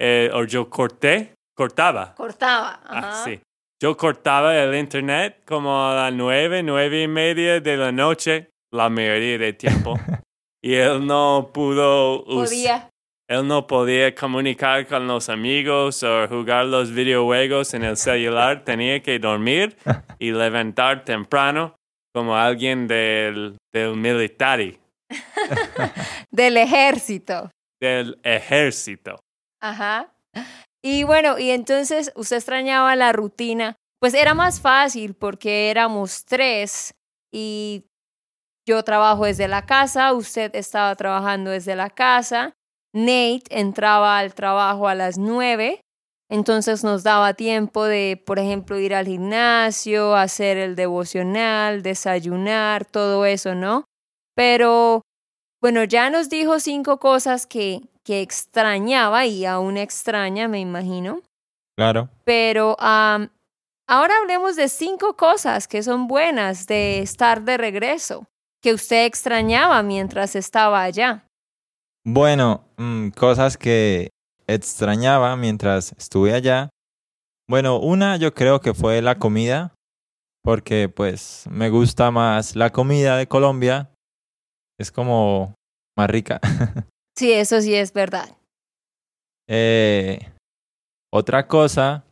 eh, 0.00 0.30
o 0.32 0.44
yo 0.44 0.68
corté, 0.68 1.34
cortaba. 1.56 2.14
Cortaba. 2.14 2.80
Ah, 2.84 2.98
ajá. 2.98 3.10
Ah, 3.10 3.24
sí. 3.24 3.40
Yo 3.80 3.96
cortaba 3.96 4.56
el 4.56 4.74
internet 4.74 5.42
como 5.46 5.88
a 5.88 5.94
las 5.94 6.12
nueve, 6.12 6.62
nueve 6.64 7.02
y 7.02 7.08
media 7.08 7.60
de 7.60 7.76
la 7.76 7.92
noche, 7.92 8.50
la 8.72 8.88
mayoría 8.88 9.38
del 9.38 9.56
tiempo. 9.56 9.94
y 10.62 10.74
él 10.74 11.06
no 11.06 11.50
pudo... 11.52 12.24
Podía. 12.24 12.90
Él 13.28 13.46
no 13.46 13.66
podía 13.66 14.14
comunicar 14.14 14.86
con 14.86 15.06
los 15.06 15.28
amigos 15.28 16.02
o 16.02 16.26
jugar 16.28 16.64
los 16.64 16.90
videojuegos 16.90 17.74
en 17.74 17.84
el 17.84 17.98
celular. 17.98 18.64
Tenía 18.64 19.02
que 19.02 19.18
dormir 19.18 19.76
y 20.18 20.32
levantar 20.32 21.04
temprano 21.04 21.76
como 22.14 22.34
alguien 22.34 22.88
del, 22.88 23.58
del 23.70 23.96
militar. 23.96 24.60
del 26.30 26.56
ejército. 26.56 27.50
Del 27.78 28.18
ejército. 28.22 29.20
Ajá. 29.60 30.10
Y 30.82 31.02
bueno, 31.02 31.38
y 31.38 31.50
entonces 31.50 32.10
usted 32.16 32.36
extrañaba 32.36 32.96
la 32.96 33.12
rutina. 33.12 33.76
Pues 34.00 34.14
era 34.14 34.32
más 34.32 34.58
fácil 34.62 35.12
porque 35.14 35.70
éramos 35.70 36.24
tres 36.24 36.94
y 37.30 37.84
yo 38.66 38.82
trabajo 38.84 39.26
desde 39.26 39.48
la 39.48 39.66
casa, 39.66 40.14
usted 40.14 40.54
estaba 40.54 40.94
trabajando 40.96 41.50
desde 41.50 41.76
la 41.76 41.90
casa 41.90 42.54
Nate 42.98 43.44
entraba 43.50 44.18
al 44.18 44.34
trabajo 44.34 44.88
a 44.88 44.94
las 44.94 45.18
nueve, 45.18 45.80
entonces 46.30 46.84
nos 46.84 47.02
daba 47.04 47.34
tiempo 47.34 47.84
de, 47.84 48.22
por 48.26 48.38
ejemplo, 48.38 48.78
ir 48.78 48.94
al 48.94 49.06
gimnasio, 49.06 50.14
hacer 50.14 50.58
el 50.58 50.76
devocional, 50.76 51.82
desayunar, 51.82 52.84
todo 52.84 53.24
eso, 53.24 53.54
¿no? 53.54 53.84
Pero, 54.34 55.02
bueno, 55.62 55.84
ya 55.84 56.10
nos 56.10 56.28
dijo 56.28 56.60
cinco 56.60 56.98
cosas 56.98 57.46
que, 57.46 57.82
que 58.04 58.20
extrañaba 58.20 59.26
y 59.26 59.46
aún 59.46 59.76
extraña, 59.76 60.48
me 60.48 60.60
imagino. 60.60 61.22
Claro. 61.76 62.08
Pero 62.24 62.76
ahora 62.78 64.18
hablemos 64.20 64.56
de 64.56 64.68
cinco 64.68 65.16
cosas 65.16 65.68
que 65.68 65.82
son 65.82 66.08
buenas 66.08 66.66
de 66.66 66.98
estar 66.98 67.42
de 67.42 67.56
regreso, 67.56 68.26
que 68.60 68.74
usted 68.74 69.06
extrañaba 69.06 69.82
mientras 69.82 70.36
estaba 70.36 70.82
allá. 70.82 71.27
Bueno, 72.04 72.64
mm, 72.76 73.10
cosas 73.10 73.56
que 73.56 74.10
extrañaba 74.46 75.36
mientras 75.36 75.92
estuve 75.92 76.32
allá. 76.32 76.70
Bueno, 77.48 77.78
una 77.78 78.16
yo 78.16 78.34
creo 78.34 78.60
que 78.60 78.74
fue 78.74 79.02
la 79.02 79.18
comida, 79.18 79.74
porque 80.42 80.88
pues 80.88 81.46
me 81.50 81.70
gusta 81.70 82.10
más 82.10 82.56
la 82.56 82.70
comida 82.70 83.16
de 83.16 83.26
Colombia. 83.26 83.90
Es 84.78 84.90
como 84.90 85.54
más 85.96 86.10
rica. 86.10 86.40
Sí, 87.18 87.32
eso 87.32 87.60
sí 87.60 87.74
es 87.74 87.92
verdad. 87.92 88.28
Eh, 89.48 90.20
otra 91.12 91.48
cosa 91.48 92.04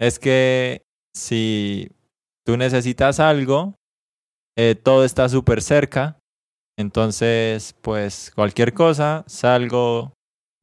es 0.00 0.18
que 0.18 0.80
si 1.14 1.90
tú 2.46 2.56
necesitas 2.56 3.20
algo, 3.20 3.74
eh, 4.56 4.74
todo 4.74 5.04
está 5.04 5.28
súper 5.28 5.60
cerca 5.60 6.18
entonces, 6.78 7.74
pues 7.82 8.32
cualquier 8.34 8.72
cosa, 8.72 9.24
salgo 9.26 10.12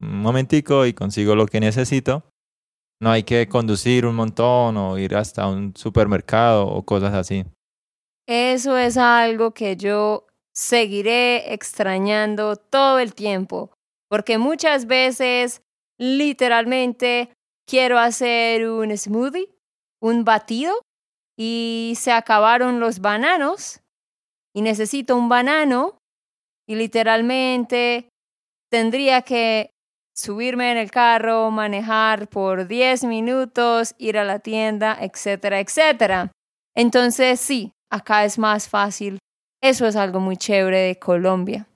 un 0.00 0.20
momentico 0.22 0.86
y 0.86 0.92
consigo 0.92 1.34
lo 1.34 1.46
que 1.46 1.60
necesito. 1.60 2.24
No 3.00 3.10
hay 3.10 3.22
que 3.22 3.48
conducir 3.48 4.04
un 4.04 4.16
montón 4.16 4.76
o 4.76 4.98
ir 4.98 5.14
hasta 5.14 5.46
un 5.46 5.74
supermercado 5.76 6.66
o 6.66 6.84
cosas 6.84 7.14
así. 7.14 7.44
Eso 8.26 8.76
es 8.76 8.96
algo 8.96 9.52
que 9.52 9.76
yo 9.76 10.26
seguiré 10.54 11.54
extrañando 11.54 12.56
todo 12.56 12.98
el 12.98 13.14
tiempo, 13.14 13.72
porque 14.08 14.38
muchas 14.38 14.86
veces 14.86 15.62
literalmente 15.98 17.32
quiero 17.66 17.98
hacer 17.98 18.68
un 18.68 18.96
smoothie, 18.96 19.48
un 20.02 20.24
batido, 20.24 20.74
y 21.38 21.94
se 21.96 22.12
acabaron 22.12 22.80
los 22.80 23.00
bananos 23.00 23.80
y 24.54 24.60
necesito 24.60 25.16
un 25.16 25.30
banano 25.30 25.99
y 26.70 26.76
literalmente 26.76 28.08
tendría 28.70 29.22
que 29.22 29.72
subirme 30.16 30.70
en 30.70 30.78
el 30.78 30.92
carro, 30.92 31.50
manejar 31.50 32.28
por 32.28 32.68
10 32.68 33.02
minutos, 33.04 33.96
ir 33.98 34.16
a 34.16 34.22
la 34.22 34.38
tienda, 34.38 34.96
etcétera, 35.00 35.58
etcétera. 35.58 36.30
Entonces 36.76 37.40
sí, 37.40 37.72
acá 37.90 38.24
es 38.24 38.38
más 38.38 38.68
fácil. 38.68 39.18
Eso 39.60 39.84
es 39.84 39.96
algo 39.96 40.20
muy 40.20 40.36
chévere 40.36 40.78
de 40.78 40.96
Colombia. 40.96 41.66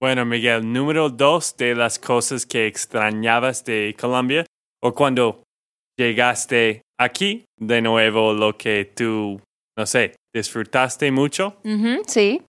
Bueno, 0.00 0.24
Miguel, 0.24 0.72
número 0.72 1.10
dos 1.10 1.54
de 1.58 1.74
las 1.74 1.98
cosas 1.98 2.46
que 2.46 2.66
extrañabas 2.66 3.66
de 3.66 3.94
Colombia 4.00 4.46
o 4.82 4.94
cuando 4.94 5.42
llegaste 5.98 6.80
aquí, 6.98 7.44
de 7.58 7.82
nuevo 7.82 8.32
lo 8.32 8.56
que 8.56 8.86
tú, 8.96 9.42
no 9.76 9.84
sé, 9.84 10.16
disfrutaste 10.32 11.12
mucho. 11.12 11.60
sí. 12.06 12.40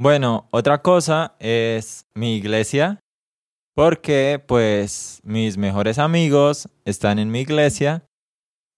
Bueno, 0.00 0.46
otra 0.52 0.80
cosa 0.80 1.34
es 1.40 2.06
mi 2.14 2.36
iglesia, 2.36 3.00
porque 3.74 4.40
pues 4.46 5.20
mis 5.24 5.58
mejores 5.58 5.98
amigos 5.98 6.68
están 6.84 7.18
en 7.18 7.32
mi 7.32 7.40
iglesia 7.40 8.06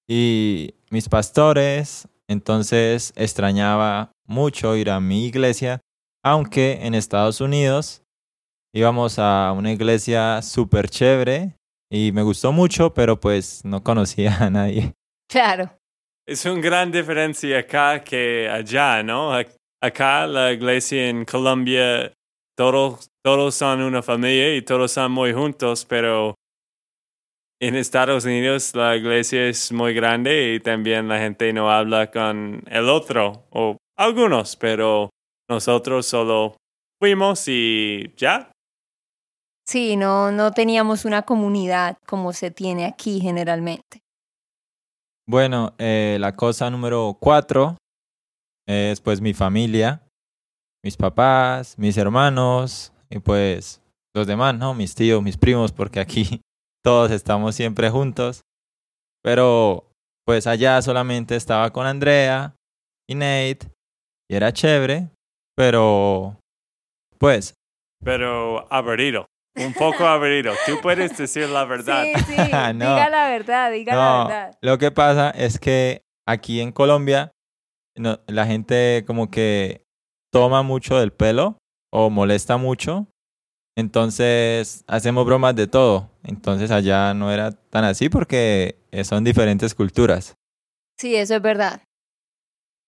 y 0.09 0.75
mis 0.91 1.11
pastores, 1.11 2.09
entonces 2.27 3.13
extrañaba 3.17 4.13
mucho 4.27 4.77
ir 4.77 4.89
a 4.89 4.99
mi 5.01 5.27
iglesia, 5.27 5.83
aunque 6.25 6.87
en 6.87 6.95
Estados 6.95 7.43
Unidos 7.43 8.03
íbamos 8.75 9.19
a 9.19 9.53
una 9.53 9.73
iglesia 9.73 10.41
súper 10.41 10.89
chévere 10.89 11.55
y 11.93 12.13
me 12.13 12.23
gustó 12.23 12.51
mucho, 12.51 12.95
pero 12.95 13.21
pues 13.21 13.63
no 13.63 13.85
conocía 13.85 14.39
a 14.39 14.49
nadie. 14.49 14.95
Claro. 15.29 15.71
Es 16.27 16.47
una 16.47 16.63
gran 16.63 16.91
diferencia 16.91 17.59
acá 17.59 18.03
que 18.03 18.49
allá, 18.49 19.03
¿no? 19.03 19.35
Acá 19.81 20.27
la 20.27 20.53
iglesia 20.53 21.09
en 21.09 21.25
Colombia, 21.25 22.13
todos, 22.57 23.09
todos 23.25 23.55
son 23.55 23.81
una 23.83 24.03
familia 24.03 24.55
y 24.55 24.63
todos 24.63 24.93
son 24.93 25.13
muy 25.13 25.33
juntos, 25.33 25.85
pero 25.87 26.35
en 27.61 27.77
Estados 27.77 28.25
Unidos 28.25 28.75
la 28.75 28.97
iglesia 28.97 29.47
es 29.47 29.73
muy 29.73 29.95
grande 29.95 30.55
y 30.55 30.61
también 30.61 31.09
la 31.09 31.19
gente 31.19 31.53
no 31.53 31.71
habla 31.71 32.11
con 32.11 32.63
el 32.67 32.89
otro, 32.89 33.47
o 33.51 33.77
algunos, 33.97 34.57
pero 34.57 35.11
nosotros 35.49 36.07
solo 36.07 36.57
fuimos 36.99 37.45
y 37.49 38.13
ya. 38.17 38.51
Sí, 39.67 39.97
no, 39.97 40.33
no 40.33 40.51
teníamos 40.51 41.05
una 41.05 41.23
comunidad 41.23 41.97
como 42.07 42.33
se 42.33 42.51
tiene 42.51 42.87
aquí 42.87 43.21
generalmente. 43.21 44.01
Bueno, 45.27 45.75
eh, 45.79 46.17
la 46.19 46.35
cosa 46.35 46.71
número 46.71 47.17
cuatro 47.21 47.77
es 48.71 49.01
pues 49.01 49.21
mi 49.21 49.35
familia, 49.35 50.03
mis 50.85 50.97
papás, 50.97 51.77
mis 51.79 51.97
hermanos 51.97 52.93
y 53.11 53.19
pues 53.19 53.83
los 54.15 54.27
demás, 54.27 54.55
¿no? 54.55 54.75
Mis 54.75 54.95
tíos, 54.95 55.23
mis 55.23 55.37
primos, 55.37 55.73
porque 55.73 56.01
aquí 56.01 56.41
todos 56.85 57.11
estamos 57.11 57.55
siempre 57.55 57.91
juntos. 57.91 58.43
Pero 59.23 59.91
pues 60.25 60.47
allá 60.47 60.81
solamente 60.83 61.37
estaba 61.37 61.71
con 61.71 61.87
Andrea 61.87 62.55
y 63.09 63.15
Nate 63.17 63.61
y 64.31 64.37
era 64.37 64.53
chévere, 64.53 65.11
pero 65.57 66.37
Pues, 67.19 67.55
pero 68.03 68.73
aburrido. 68.73 69.27
Un 69.57 69.75
poco 69.75 70.07
aburrido. 70.07 70.55
Tú 70.65 70.81
puedes 70.81 71.19
decir 71.19 71.49
la 71.49 71.65
verdad. 71.65 72.05
Sí, 72.05 72.23
sí. 72.25 72.37
No. 72.75 72.95
Diga 72.95 73.11
la 73.11 73.29
verdad, 73.29 73.73
diga 73.73 73.95
la 73.95 74.25
verdad. 74.25 74.59
lo 74.63 74.79
que 74.79 74.91
pasa 74.93 75.31
es 75.31 75.59
que 75.59 76.03
aquí 76.27 76.61
en 76.61 76.71
Colombia 76.73 77.33
no, 77.97 78.21
la 78.27 78.47
gente 78.47 79.05
como 79.07 79.31
que 79.31 79.83
toma 80.33 80.63
mucho 80.63 80.99
del 80.99 81.13
pelo 81.13 81.59
o 81.93 82.11
molesta 82.11 82.57
mucho. 82.57 83.07
Entonces 83.77 84.85
hacemos 84.87 85.25
bromas 85.25 85.55
de 85.57 85.67
todo. 85.67 86.11
Entonces 86.25 86.71
allá 86.71 87.15
no 87.15 87.33
era 87.33 87.53
tan 87.53 87.85
así 87.85 88.09
porque 88.09 88.77
son 89.05 89.25
diferentes 89.25 89.75
culturas. 89.75 90.35
Sí, 90.99 91.15
eso 91.17 91.37
es 91.37 91.43
verdad. 91.43 91.83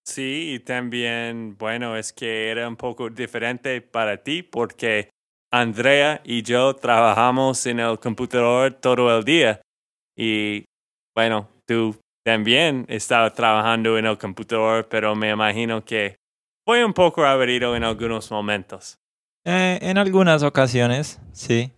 Sí, 0.05 0.55
y 0.55 0.59
también, 0.59 1.57
bueno, 1.57 1.95
es 1.95 2.11
que 2.11 2.49
era 2.49 2.67
un 2.67 2.75
poco 2.75 3.09
diferente 3.09 3.81
para 3.81 4.21
ti 4.21 4.43
porque 4.43 5.09
Andrea 5.51 6.21
y 6.25 6.43
yo 6.43 6.75
trabajamos 6.75 7.65
en 7.65 7.79
el 7.79 7.99
computador 7.99 8.73
todo 8.73 9.17
el 9.17 9.23
día. 9.23 9.61
Y 10.17 10.65
bueno, 11.15 11.49
tú 11.65 11.95
también 12.25 12.85
estabas 12.89 13.33
trabajando 13.33 13.97
en 13.97 14.05
el 14.05 14.17
computador, 14.17 14.87
pero 14.89 15.15
me 15.15 15.31
imagino 15.31 15.83
que 15.83 16.15
fue 16.65 16.85
un 16.85 16.93
poco 16.93 17.25
aburrido 17.25 17.75
en 17.75 17.83
algunos 17.83 18.31
momentos. 18.31 18.97
Eh, 19.45 19.79
en 19.81 19.97
algunas 19.97 20.43
ocasiones, 20.43 21.19
sí. 21.33 21.71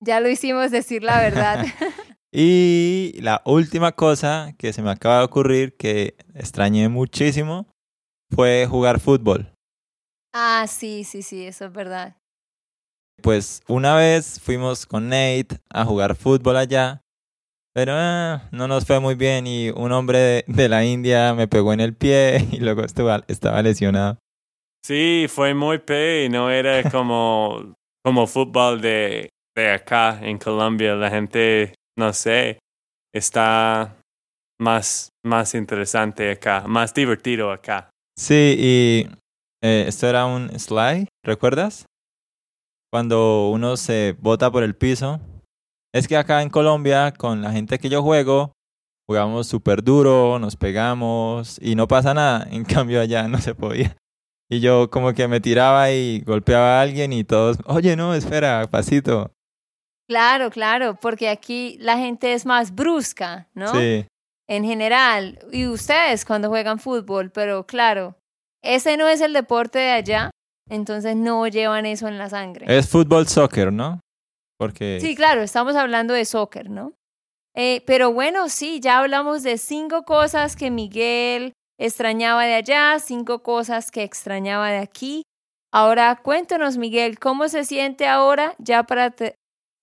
Ya 0.00 0.20
lo 0.20 0.28
hicimos 0.28 0.70
decir 0.70 1.02
la 1.02 1.20
verdad. 1.20 1.64
Y 2.38 3.14
la 3.22 3.40
última 3.46 3.92
cosa 3.92 4.52
que 4.58 4.74
se 4.74 4.82
me 4.82 4.90
acaba 4.90 5.20
de 5.20 5.24
ocurrir 5.24 5.74
que 5.74 6.16
extrañé 6.34 6.90
muchísimo 6.90 7.66
fue 8.30 8.66
jugar 8.66 9.00
fútbol. 9.00 9.50
ah, 10.34 10.66
sí, 10.68 11.04
sí, 11.04 11.22
sí, 11.22 11.46
eso 11.46 11.64
es 11.64 11.72
verdad. 11.72 12.16
Pues 13.22 13.62
una 13.68 13.96
vez 13.96 14.38
fuimos 14.38 14.84
con 14.84 15.08
Nate 15.08 15.60
a 15.70 15.86
jugar 15.86 16.14
fútbol 16.14 16.58
allá, 16.58 17.00
pero 17.76 17.92
eh, 17.94 18.40
no 18.52 18.68
nos 18.68 18.86
fue 18.86 19.00
muy 19.00 19.16
bien 19.16 19.46
y 19.46 19.68
un 19.68 19.92
hombre 19.92 20.18
de, 20.18 20.44
de 20.46 20.68
la 20.70 20.82
India 20.86 21.34
me 21.34 21.46
pegó 21.46 21.74
en 21.74 21.80
el 21.80 21.94
pie 21.94 22.38
y 22.52 22.56
luego 22.60 22.80
estuvo- 22.82 23.22
estaba 23.28 23.60
lesionado. 23.60 24.16
Sí, 24.82 25.26
fue 25.28 25.52
muy 25.52 25.76
pe 25.76 26.24
y 26.24 26.30
no 26.30 26.48
era 26.48 26.90
como, 26.90 27.74
como 28.02 28.26
fútbol 28.26 28.80
de, 28.80 29.28
de 29.54 29.70
acá 29.72 30.18
en 30.22 30.38
Colombia. 30.38 30.94
La 30.94 31.10
gente, 31.10 31.74
no 31.98 32.14
sé, 32.14 32.60
está 33.14 33.94
más, 34.58 35.10
más 35.22 35.54
interesante 35.54 36.30
acá, 36.30 36.64
más 36.66 36.94
divertido 36.94 37.52
acá. 37.52 37.90
Sí, 38.18 38.56
y 38.58 39.06
eh, 39.62 39.84
esto 39.86 40.08
era 40.08 40.24
un 40.24 40.48
slide, 40.58 41.08
¿recuerdas? 41.22 41.84
Cuando 42.90 43.50
uno 43.50 43.76
se 43.76 44.16
bota 44.18 44.50
por 44.50 44.62
el 44.62 44.74
piso. 44.76 45.20
Es 45.96 46.06
que 46.06 46.16
acá 46.18 46.42
en 46.42 46.50
Colombia, 46.50 47.14
con 47.16 47.40
la 47.40 47.52
gente 47.52 47.78
que 47.78 47.88
yo 47.88 48.02
juego, 48.02 48.52
jugamos 49.08 49.46
súper 49.46 49.82
duro, 49.82 50.38
nos 50.38 50.54
pegamos 50.54 51.58
y 51.62 51.74
no 51.74 51.88
pasa 51.88 52.12
nada. 52.12 52.46
En 52.50 52.64
cambio 52.64 53.00
allá 53.00 53.26
no 53.28 53.38
se 53.38 53.54
podía. 53.54 53.96
Y 54.50 54.60
yo 54.60 54.90
como 54.90 55.14
que 55.14 55.26
me 55.26 55.40
tiraba 55.40 55.90
y 55.90 56.20
golpeaba 56.20 56.78
a 56.78 56.82
alguien 56.82 57.14
y 57.14 57.24
todos, 57.24 57.56
oye, 57.64 57.96
no, 57.96 58.14
espera, 58.14 58.68
pasito. 58.70 59.32
Claro, 60.06 60.50
claro, 60.50 60.96
porque 61.00 61.30
aquí 61.30 61.78
la 61.80 61.96
gente 61.96 62.34
es 62.34 62.44
más 62.44 62.74
brusca, 62.74 63.48
¿no? 63.54 63.68
Sí, 63.68 64.06
En 64.48 64.64
general. 64.64 65.38
Y 65.50 65.66
ustedes 65.66 66.26
cuando 66.26 66.50
juegan 66.50 66.78
fútbol, 66.78 67.30
pero 67.30 67.66
claro, 67.66 68.16
ese 68.62 68.98
no 68.98 69.08
es 69.08 69.22
el 69.22 69.32
deporte 69.32 69.78
de 69.78 69.92
allá, 69.92 70.30
entonces 70.68 71.16
no 71.16 71.46
llevan 71.48 71.86
eso 71.86 72.06
en 72.06 72.18
la 72.18 72.28
sangre. 72.28 72.66
es 72.68 72.86
fútbol 72.86 73.26
soccer, 73.26 73.72
¿no? 73.72 73.98
Porque... 74.58 74.98
Sí, 75.00 75.14
claro, 75.14 75.42
estamos 75.42 75.76
hablando 75.76 76.14
de 76.14 76.24
soccer, 76.24 76.70
¿no? 76.70 76.94
Eh, 77.54 77.82
pero 77.86 78.12
bueno, 78.12 78.48
sí, 78.48 78.80
ya 78.80 78.98
hablamos 78.98 79.42
de 79.42 79.56
cinco 79.56 80.04
cosas 80.04 80.56
que 80.56 80.70
Miguel 80.70 81.52
extrañaba 81.78 82.44
de 82.44 82.54
allá, 82.54 82.98
cinco 82.98 83.42
cosas 83.42 83.90
que 83.90 84.02
extrañaba 84.02 84.68
de 84.68 84.78
aquí. 84.78 85.22
Ahora 85.72 86.20
cuéntanos, 86.22 86.76
Miguel, 86.76 87.18
¿cómo 87.18 87.48
se 87.48 87.64
siente 87.64 88.06
ahora 88.06 88.54
ya 88.58 88.84
para 88.84 89.14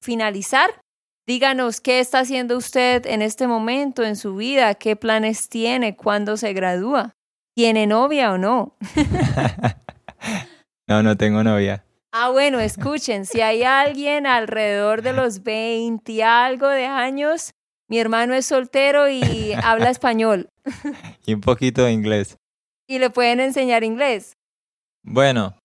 finalizar? 0.01 0.81
Díganos 1.27 1.81
qué 1.81 1.99
está 1.99 2.19
haciendo 2.19 2.57
usted 2.57 3.05
en 3.05 3.21
este 3.21 3.47
momento 3.47 4.03
en 4.03 4.15
su 4.15 4.36
vida, 4.36 4.75
qué 4.75 4.95
planes 4.95 5.49
tiene, 5.49 5.95
cuándo 5.95 6.38
se 6.38 6.53
gradúa, 6.53 7.13
tiene 7.55 7.88
novia 7.88 8.33
o 8.33 8.38
no. 8.38 8.75
no, 10.88 11.01
no 11.01 11.17
tengo 11.17 11.43
novia. 11.43 11.86
Ah, 12.15 12.30
bueno, 12.30 12.60
escuchen, 12.60 13.26
si 13.26 13.41
hay 13.41 13.63
alguien 13.63 14.28
alrededor 14.28 15.02
de 15.02 15.13
los 15.13 15.41
20 15.41 16.12
y 16.12 16.21
algo 16.21 16.67
de 16.67 16.86
años, 16.86 17.52
mi 17.89 17.97
hermano 17.97 18.36
es 18.36 18.45
soltero 18.45 19.10
y 19.10 19.54
habla 19.63 19.89
español 19.89 20.47
Y 21.26 21.34
un 21.34 21.41
poquito 21.41 21.84
de 21.84 21.91
inglés. 21.91 22.38
y 22.88 22.99
le 22.99 23.10
pueden 23.10 23.39
enseñar 23.39 23.84
inglés. 23.84 24.34
Bueno, 25.04 25.58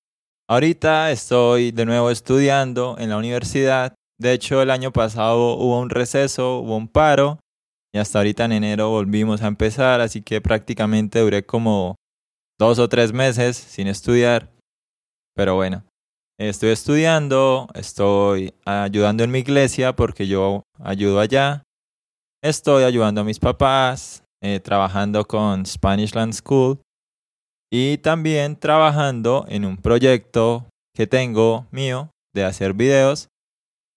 ahorita 0.49 1.11
estoy 1.11 1.71
de 1.71 1.85
nuevo 1.85 2.11
estudiando 2.11 2.97
en 2.99 3.11
la 3.11 3.19
universidad. 3.19 3.95
De 4.19 4.33
hecho, 4.33 4.63
el 4.63 4.71
año 4.71 4.91
pasado 4.91 5.55
hubo 5.57 5.79
un 5.79 5.91
receso, 5.91 6.61
hubo 6.61 6.77
un 6.77 6.89
paro 6.89 7.39
y 7.93 7.99
hasta 7.99 8.21
ahorita 8.21 8.47
en 8.47 8.53
enero 8.53 8.89
volvimos 8.89 9.43
a 9.43 9.49
empezar, 9.49 10.01
así 10.01 10.23
que 10.23 10.41
prácticamente 10.41 11.21
duré 11.21 11.45
como 11.45 11.97
dos 12.59 12.79
o 12.79 12.89
tres 12.89 13.13
meses 13.13 13.57
sin 13.59 13.87
estudiar. 13.87 14.49
Pero 15.37 15.55
bueno, 15.55 15.85
estoy 16.39 16.71
estudiando, 16.71 17.69
estoy 17.75 18.55
ayudando 18.65 19.25
en 19.25 19.31
mi 19.31 19.41
iglesia 19.41 19.95
porque 19.95 20.27
yo 20.27 20.63
ayudo 20.79 21.21
allá. 21.21 21.65
Estoy 22.43 22.85
ayudando 22.85 23.21
a 23.21 23.25
mis 23.25 23.41
papás, 23.41 24.23
eh, 24.41 24.61
trabajando 24.61 25.25
con 25.25 25.67
Spanish 25.67 26.15
Land 26.15 26.35
School 26.35 26.81
y 27.71 27.99
también 27.99 28.57
trabajando 28.57 29.45
en 29.49 29.65
un 29.65 29.77
proyecto 29.77 30.67
que 30.95 31.09
tengo 31.09 31.67
mío 31.73 32.11
de 32.33 32.45
hacer 32.45 32.73
videos. 32.73 33.29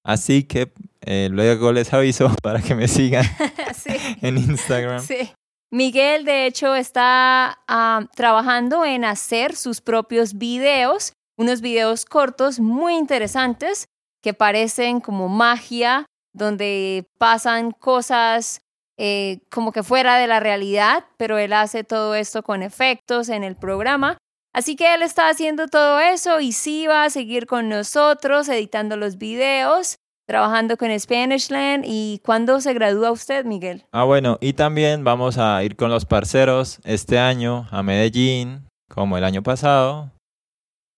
Así 0.04 0.44
que 0.44 0.74
eh, 1.02 1.30
luego 1.32 1.72
les 1.72 1.94
aviso 1.94 2.34
para 2.42 2.62
que 2.62 2.74
me 2.74 2.88
sigan 2.88 3.26
sí, 3.76 3.92
en 4.22 4.38
Instagram. 4.38 5.02
sí. 5.02 5.32
Miguel, 5.74 6.26
de 6.26 6.48
hecho, 6.48 6.76
está 6.76 7.60
ah, 7.66 8.06
trabajando 8.14 8.84
en 8.84 9.06
hacer 9.06 9.56
sus 9.56 9.80
propios 9.80 10.34
videos, 10.34 11.14
unos 11.42 11.62
videos 11.62 12.06
cortos 12.06 12.60
muy 12.60 12.96
interesantes 12.96 13.88
que 14.22 14.34
parecen 14.34 15.02
como 15.02 15.28
magia, 15.28 16.06
donde 16.34 17.08
pasan 17.18 17.72
cosas 17.72 18.62
eh, 18.98 19.40
como 19.50 19.72
que 19.72 19.82
fuera 19.82 20.18
de 20.18 20.28
la 20.28 20.40
realidad, 20.40 21.06
pero 21.18 21.40
él 21.40 21.54
hace 21.54 21.84
todo 21.84 22.14
esto 22.14 22.44
con 22.44 22.62
efectos 22.62 23.30
en 23.30 23.44
el 23.44 23.56
programa. 23.56 24.18
Así 24.54 24.76
que 24.76 24.94
él 24.94 25.02
está 25.02 25.30
haciendo 25.30 25.68
todo 25.68 26.00
eso 26.00 26.40
y 26.40 26.52
sí 26.52 26.86
va 26.86 27.06
a 27.06 27.10
seguir 27.10 27.48
con 27.48 27.70
nosotros 27.70 28.48
editando 28.48 28.98
los 28.98 29.18
videos, 29.18 29.96
trabajando 30.28 30.78
con 30.78 30.98
Spanishland. 30.98 31.86
¿Y 31.88 32.22
cuándo 32.24 32.62
se 32.62 32.74
gradúa 32.74 33.12
usted, 33.12 33.46
Miguel? 33.46 33.86
Ah, 33.92 34.04
bueno, 34.04 34.38
y 34.42 34.54
también 34.54 35.04
vamos 35.04 35.38
a 35.38 35.64
ir 35.64 35.76
con 35.76 35.90
los 35.90 36.06
parceros 36.06 36.80
este 36.84 37.18
año 37.18 37.68
a 37.72 37.82
Medellín, 37.82 38.68
como 38.88 39.18
el 39.18 39.24
año 39.24 39.42
pasado. 39.42 40.12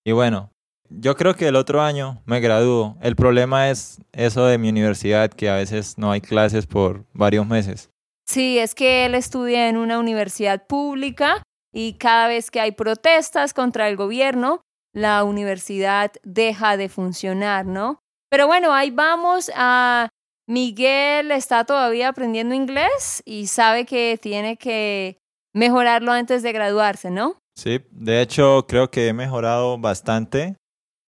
Y 0.06 0.12
bueno, 0.12 0.52
yo 0.90 1.16
creo 1.16 1.36
que 1.36 1.48
el 1.48 1.56
otro 1.56 1.82
año 1.82 2.22
me 2.26 2.40
gradúo. 2.40 2.98
El 3.02 3.16
problema 3.16 3.70
es 3.70 4.00
eso 4.12 4.46
de 4.46 4.58
mi 4.58 4.70
universidad, 4.70 5.32
que 5.32 5.50
a 5.50 5.56
veces 5.56 5.98
no 5.98 6.12
hay 6.12 6.22
clases 6.22 6.68
por 6.68 7.06
varios 7.14 7.48
meses. 7.48 7.90
Sí, 8.26 8.60
es 8.60 8.76
que 8.76 9.06
él 9.06 9.16
estudia 9.16 9.70
en 9.70 9.78
una 9.78 10.00
universidad 10.00 10.66
pública 10.68 11.44
y 11.74 11.94
cada 11.94 12.28
vez 12.28 12.52
que 12.52 12.62
hay 12.62 12.72
protestas 12.72 13.54
contra 13.54 13.88
el 13.88 13.96
gobierno, 13.96 14.62
la 14.94 15.24
universidad 15.24 16.12
deja 16.24 16.78
de 16.78 16.90
funcionar, 16.90 17.66
¿no? 17.66 18.00
Pero 18.30 18.48
bueno, 18.48 18.74
ahí 18.74 18.92
vamos. 18.92 19.52
A 19.56 20.10
Miguel 20.48 21.32
está 21.32 21.66
todavía 21.66 22.10
aprendiendo 22.10 22.54
inglés 22.54 23.24
y 23.26 23.48
sabe 23.48 23.86
que 23.86 24.20
tiene 24.22 24.58
que 24.58 25.18
mejorarlo 25.54 26.12
antes 26.12 26.44
de 26.44 26.52
graduarse, 26.52 27.10
¿no? 27.10 27.38
Sí, 27.56 27.80
de 27.92 28.22
hecho 28.22 28.66
creo 28.68 28.90
que 28.90 29.08
he 29.08 29.14
mejorado 29.14 29.78
bastante 29.78 30.56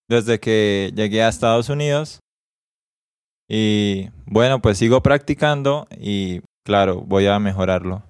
desde 0.08 0.38
que 0.38 0.92
llegué 0.94 1.22
a 1.22 1.28
Estados 1.28 1.68
Unidos. 1.68 2.20
Y 3.48 4.08
bueno, 4.24 4.60
pues 4.60 4.78
sigo 4.78 5.02
practicando 5.02 5.86
y 5.98 6.40
claro, 6.64 7.00
voy 7.00 7.26
a 7.26 7.38
mejorarlo. 7.38 8.02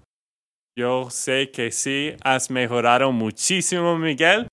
Yo 0.79 1.09
sé 1.11 1.51
que 1.51 1.71
sí, 1.71 2.15
has 2.23 2.51
mejorado 2.51 3.11
muchísimo, 3.13 3.97
Miguel. 3.99 4.47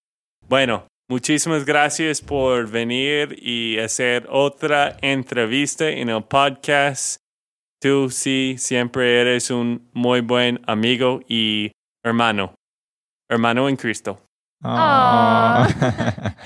Bueno, 0.48 0.88
muchísimas 1.10 1.66
gracias 1.66 2.22
por 2.22 2.70
venir 2.70 3.38
y 3.42 3.78
hacer 3.80 4.28
otra 4.30 4.98
entrevista 5.02 5.90
en 5.90 6.10
el 6.10 6.24
podcast. 6.24 7.18
Tú 7.82 8.10
sí, 8.10 8.56
siempre 8.58 9.20
eres 9.20 9.52
un 9.52 9.90
muy 9.94 10.22
buen 10.22 10.62
amigo 10.66 11.20
y 11.28 11.72
hermano, 12.06 12.56
hermano 13.34 13.68
en 13.68 13.76
Cristo. 13.76 14.20
Ah. 14.64 15.68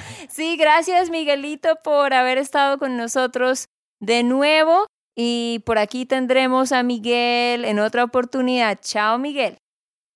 sí, 0.29 0.57
gracias 0.57 1.09
Miguelito 1.09 1.75
por 1.83 2.13
haber 2.13 2.39
estado 2.39 2.79
con 2.79 2.97
nosotros 2.97 3.67
de 3.99 4.23
nuevo 4.23 4.87
y 5.15 5.63
por 5.65 5.77
aquí 5.77 6.05
tendremos 6.05 6.71
a 6.71 6.83
Miguel 6.83 7.65
en 7.65 7.79
otra 7.79 8.03
oportunidad. 8.03 8.79
Chao 8.81 9.19
Miguel. 9.19 9.57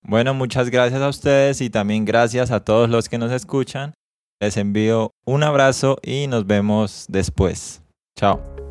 Bueno, 0.04 0.34
muchas 0.34 0.70
gracias 0.70 1.02
a 1.02 1.10
ustedes 1.10 1.62
y 1.62 1.70
también 1.70 2.06
gracias 2.06 2.52
a 2.52 2.64
todos 2.64 2.90
los 2.90 3.08
que 3.08 3.18
nos 3.18 3.32
escuchan. 3.32 3.94
Les 4.40 4.58
envío 4.58 5.12
un 5.26 5.44
abrazo 5.44 5.98
y 6.02 6.26
nos 6.26 6.48
vemos 6.48 7.06
después. 7.08 7.84
Chao. 8.18 8.71